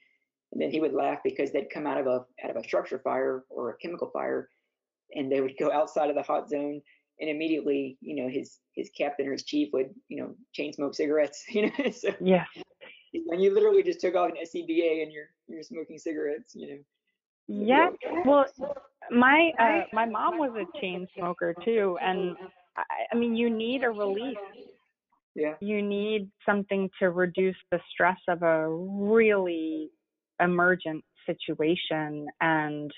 [0.53, 2.99] and then he would laugh because they'd come out of a out of a structure
[2.99, 4.49] fire or a chemical fire,
[5.13, 6.81] and they would go outside of the hot zone
[7.21, 10.95] and immediately, you know, his his captain or his chief would, you know, chain smoke
[10.95, 11.45] cigarettes.
[11.51, 12.45] You know, so yeah,
[13.13, 16.53] and you literally just took off an SCBA and you're you're smoking cigarettes.
[16.55, 16.79] You know.
[17.49, 17.89] Yeah.
[18.25, 18.47] Well,
[19.11, 22.37] my uh, my mom was a chain smoker too, and
[22.77, 24.37] I, I mean, you need a release.
[25.35, 25.55] Yeah.
[25.61, 29.91] You need something to reduce the stress of a really
[30.41, 32.91] emergent situation and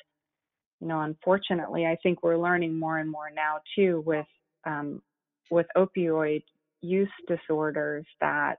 [0.80, 4.26] you know, unfortunately, I think we're learning more and more now too with
[4.64, 5.02] um,
[5.50, 6.42] with opioid
[6.80, 8.58] use disorders that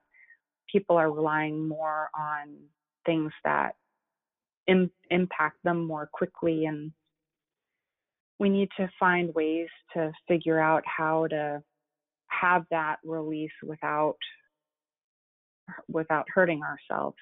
[0.72, 2.56] people are relying more on
[3.06, 3.76] things that
[4.68, 6.92] Im- impact them more quickly and
[8.40, 11.62] we need to find ways to figure out how to
[12.28, 14.18] have that release without
[15.88, 17.18] without hurting ourselves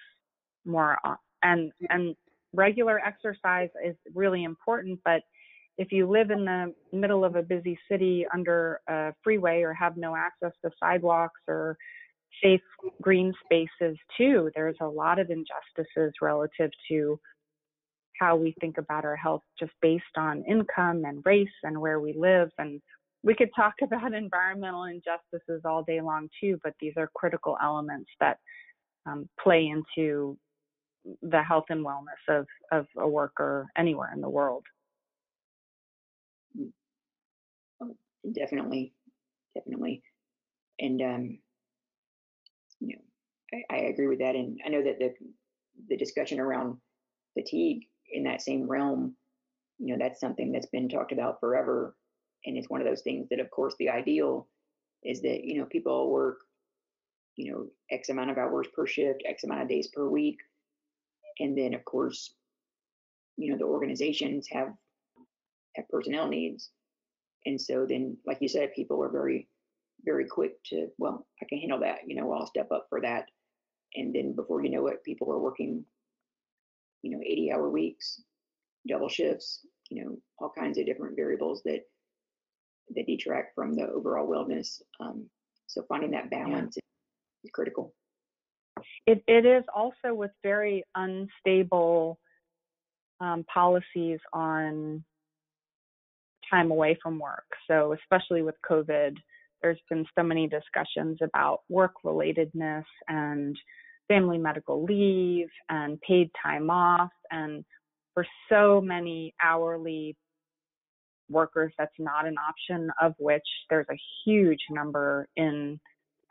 [0.65, 0.97] more
[1.43, 2.15] and and
[2.53, 5.21] regular exercise is really important but
[5.77, 9.95] if you live in the middle of a busy city under a freeway or have
[9.95, 11.77] no access to sidewalks or
[12.43, 12.61] safe
[13.01, 17.19] green spaces too there's a lot of injustices relative to
[18.19, 22.13] how we think about our health just based on income and race and where we
[22.13, 22.81] live and
[23.23, 28.09] we could talk about environmental injustices all day long too but these are critical elements
[28.19, 28.37] that
[29.05, 30.37] um, play into
[31.21, 34.63] the health and wellness of, of a worker anywhere in the world
[37.81, 37.95] oh,
[38.33, 38.93] definitely
[39.55, 40.01] definitely
[40.79, 41.39] and um,
[42.79, 45.13] you know I, I agree with that and i know that the
[45.89, 46.77] the discussion around
[47.37, 49.15] fatigue in that same realm,
[49.79, 51.95] you know, that's something that's been talked about forever.
[52.45, 54.47] And it's one of those things that, of course, the ideal
[55.03, 56.39] is that, you know, people work,
[57.35, 60.37] you know, X amount of hours per shift, X amount of days per week.
[61.39, 62.33] And then, of course,
[63.37, 64.69] you know, the organizations have
[65.75, 66.71] have personnel needs.
[67.45, 69.47] And so then, like you said, people are very,
[70.03, 73.25] very quick to, well, I can handle that, you know, I'll step up for that.
[73.95, 75.85] And then before you know it, people are working
[77.07, 78.21] you know 80 hour weeks
[78.87, 81.81] double shifts you know all kinds of different variables that
[82.95, 85.25] that detract from the overall wellness um,
[85.67, 86.81] so finding that balance yeah.
[87.43, 87.93] is critical
[89.05, 92.19] it, it is also with very unstable
[93.19, 95.03] um, policies on
[96.49, 99.15] time away from work so especially with covid
[99.61, 103.57] there's been so many discussions about work relatedness and
[104.07, 107.11] family medical leave and paid time off.
[107.31, 107.65] And
[108.13, 110.15] for so many hourly
[111.29, 115.79] workers, that's not an option, of which there's a huge number in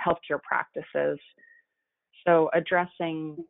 [0.04, 1.18] healthcare practices.
[2.26, 3.44] So, addressing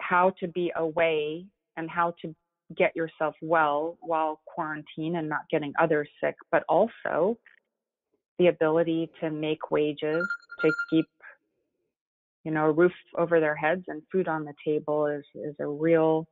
[0.00, 2.34] how to be away and how to
[2.76, 7.36] get yourself well while quarantine and not getting others sick, but also
[8.38, 10.26] the ability to make wages
[10.60, 11.06] to keep
[12.44, 15.66] you know, a roof over their heads and food on the table is is a
[15.66, 16.26] real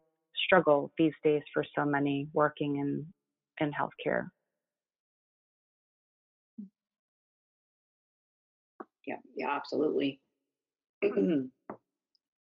[0.46, 3.06] struggle these days for so many working in
[3.60, 4.28] in healthcare.
[9.06, 10.20] Yeah, yeah, absolutely.
[11.04, 11.50] Mm.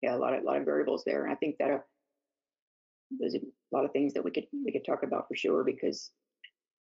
[0.03, 1.79] Yeah, a lot of a lot of variables there, and I think that uh,
[3.19, 3.39] there's a
[3.71, 6.11] lot of things that we could we could talk about for sure because,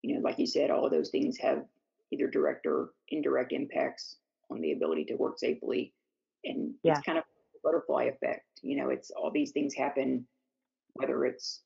[0.02, 1.66] you know, like you said, all of those things have
[2.12, 4.18] either direct or indirect impacts
[4.50, 5.94] on the ability to work safely
[6.44, 6.94] and yeah.
[6.94, 8.46] it's kind of a butterfly effect.
[8.62, 10.26] You know, it's all these things happen,
[10.94, 11.62] whether it's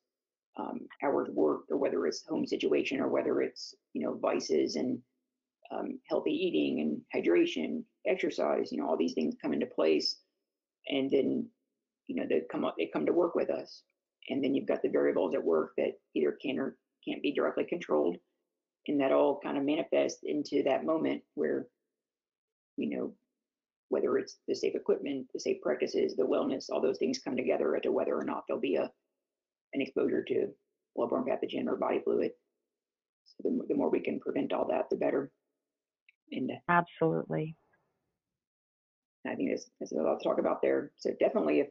[0.60, 5.00] um, hours worked or whether it's home situation or whether it's you know vices and
[5.72, 8.72] um, healthy eating and hydration, exercise.
[8.72, 10.18] You know, all these things come into place,
[10.90, 11.48] and then
[12.08, 13.84] you know they come up, they come to work with us,
[14.30, 16.78] and then you've got the variables at work that either can or
[17.08, 18.18] can't be directly controlled,
[18.88, 21.68] and that all kind of manifests into that moment where
[22.78, 23.14] you know
[23.90, 27.76] whether it's the safe equipment, the safe practices, the wellness, all those things come together
[27.76, 28.92] as to whether or not there'll be a
[29.74, 30.48] an exposure to
[30.98, 32.32] bloodborne pathogen or body fluid.
[33.26, 35.30] So the, the more we can prevent all that, the better.
[36.32, 37.56] And uh absolutely,
[39.28, 40.92] I think there's, there's a lot to talk about there.
[40.98, 41.68] So definitely, if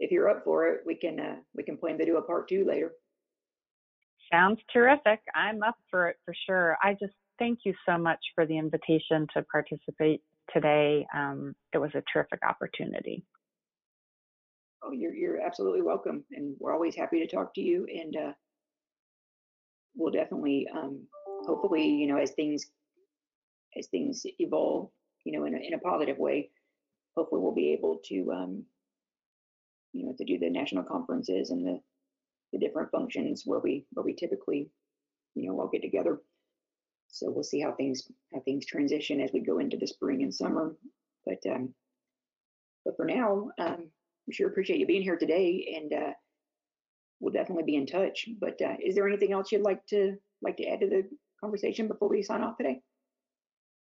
[0.00, 2.48] if you're up for it, we can uh, we can plan to do a part
[2.48, 2.92] two later.
[4.32, 5.20] Sounds terrific.
[5.34, 6.76] I'm up for it for sure.
[6.82, 10.22] I just thank you so much for the invitation to participate
[10.52, 11.06] today.
[11.14, 13.24] Um, it was a terrific opportunity.
[14.82, 17.86] Oh, you're you're absolutely welcome, and we're always happy to talk to you.
[17.86, 18.32] And uh,
[19.94, 21.06] we'll definitely, um,
[21.46, 22.66] hopefully, you know, as things
[23.76, 24.90] as things evolve,
[25.24, 26.50] you know, in a, in a positive way,
[27.16, 28.64] hopefully we'll be able to, um,
[29.92, 31.80] you know, to do the national conferences and the
[32.52, 34.70] the different functions where we where we typically,
[35.34, 36.20] you know, all get together.
[37.08, 40.34] So we'll see how things how things transition as we go into the spring and
[40.34, 40.76] summer.
[41.26, 41.74] But um,
[42.84, 43.90] but for now, um,
[44.26, 46.12] we sure appreciate you being here today, and uh,
[47.20, 48.28] we'll definitely be in touch.
[48.40, 51.08] But uh, is there anything else you'd like to like to add to the
[51.40, 52.80] conversation before we sign off today?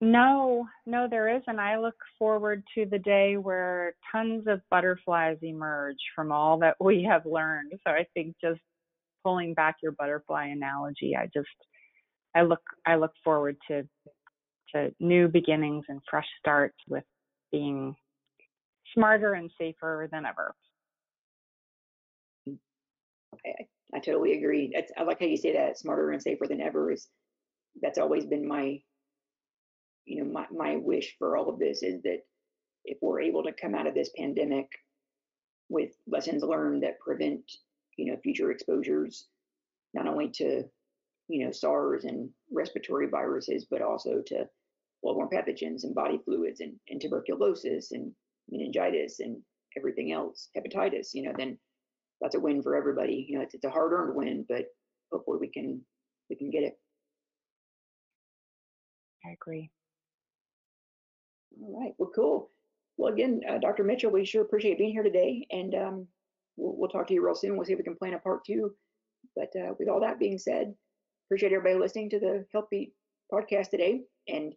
[0.03, 1.59] No, no, there isn't.
[1.59, 7.03] I look forward to the day where tons of butterflies emerge from all that we
[7.03, 7.71] have learned.
[7.87, 8.59] So I think just
[9.23, 11.47] pulling back your butterfly analogy, I just
[12.35, 13.87] I look I look forward to
[14.75, 17.05] to new beginnings and fresh starts with
[17.53, 17.95] being
[18.93, 20.53] smarter and safer than ever.
[23.45, 24.71] I, I totally agree.
[24.73, 27.07] That's, I like how you say that smarter and safer than ever is
[27.81, 28.81] that's always been my
[30.05, 32.19] you know my, my wish for all of this is that
[32.85, 34.67] if we're able to come out of this pandemic
[35.69, 37.41] with lessons learned that prevent
[37.97, 39.27] you know future exposures
[39.93, 40.63] not only to
[41.29, 44.47] you know SARS and respiratory viruses but also to
[45.03, 48.11] bloodborne pathogens and body fluids and, and tuberculosis and
[48.49, 49.41] meningitis and
[49.77, 51.57] everything else hepatitis you know then
[52.21, 54.65] that's a win for everybody you know it's, it's a hard earned win but
[55.11, 55.81] hopefully we can
[56.29, 56.77] we can get it
[59.25, 59.71] I agree.
[61.63, 61.93] All right.
[61.97, 62.49] Well, cool.
[62.97, 63.83] Well, again, uh, Dr.
[63.83, 66.07] Mitchell, we sure appreciate being here today, and um,
[66.57, 67.55] we'll, we'll, talk to you real soon.
[67.55, 68.75] We'll see if we can plan a part two.
[69.35, 70.75] But uh, with all that being said,
[71.27, 72.93] appreciate everybody listening to the Health Beat
[73.31, 74.01] podcast today.
[74.27, 74.53] And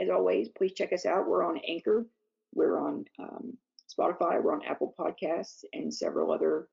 [0.00, 1.28] as always, please check us out.
[1.28, 2.06] We're on Anchor,
[2.54, 6.68] we're on um, Spotify, we're on Apple Podcasts, and several other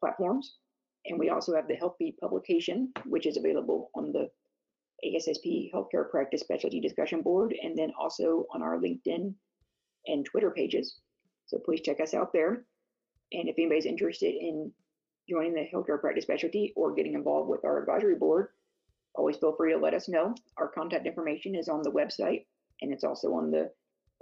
[0.00, 0.56] platforms.
[1.06, 4.28] And we also have the Health Beat publication, which is available on the
[5.04, 9.34] ASSP Healthcare Practice Specialty Discussion Board, and then also on our LinkedIn
[10.06, 10.96] and Twitter pages.
[11.46, 12.64] So please check us out there.
[13.32, 14.72] And if anybody's interested in
[15.28, 18.48] joining the Healthcare Practice Specialty or getting involved with our advisory board,
[19.14, 20.34] always feel free to let us know.
[20.56, 22.46] Our contact information is on the website,
[22.80, 23.70] and it's also on the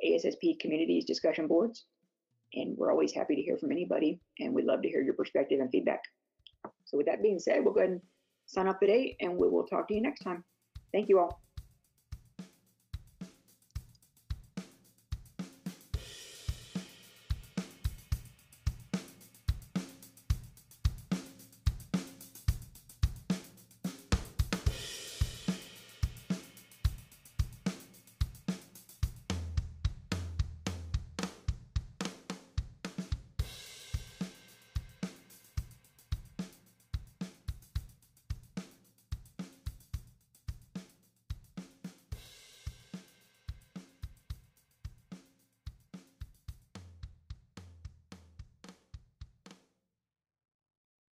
[0.05, 1.85] ASSP Communities discussion boards.
[2.55, 5.61] And we're always happy to hear from anybody, and we'd love to hear your perspective
[5.61, 6.01] and feedback.
[6.85, 8.01] So with that being said, we'll go ahead and
[8.47, 10.45] sign up today, and we will talk to you next time.
[10.97, 11.46] Thank you all.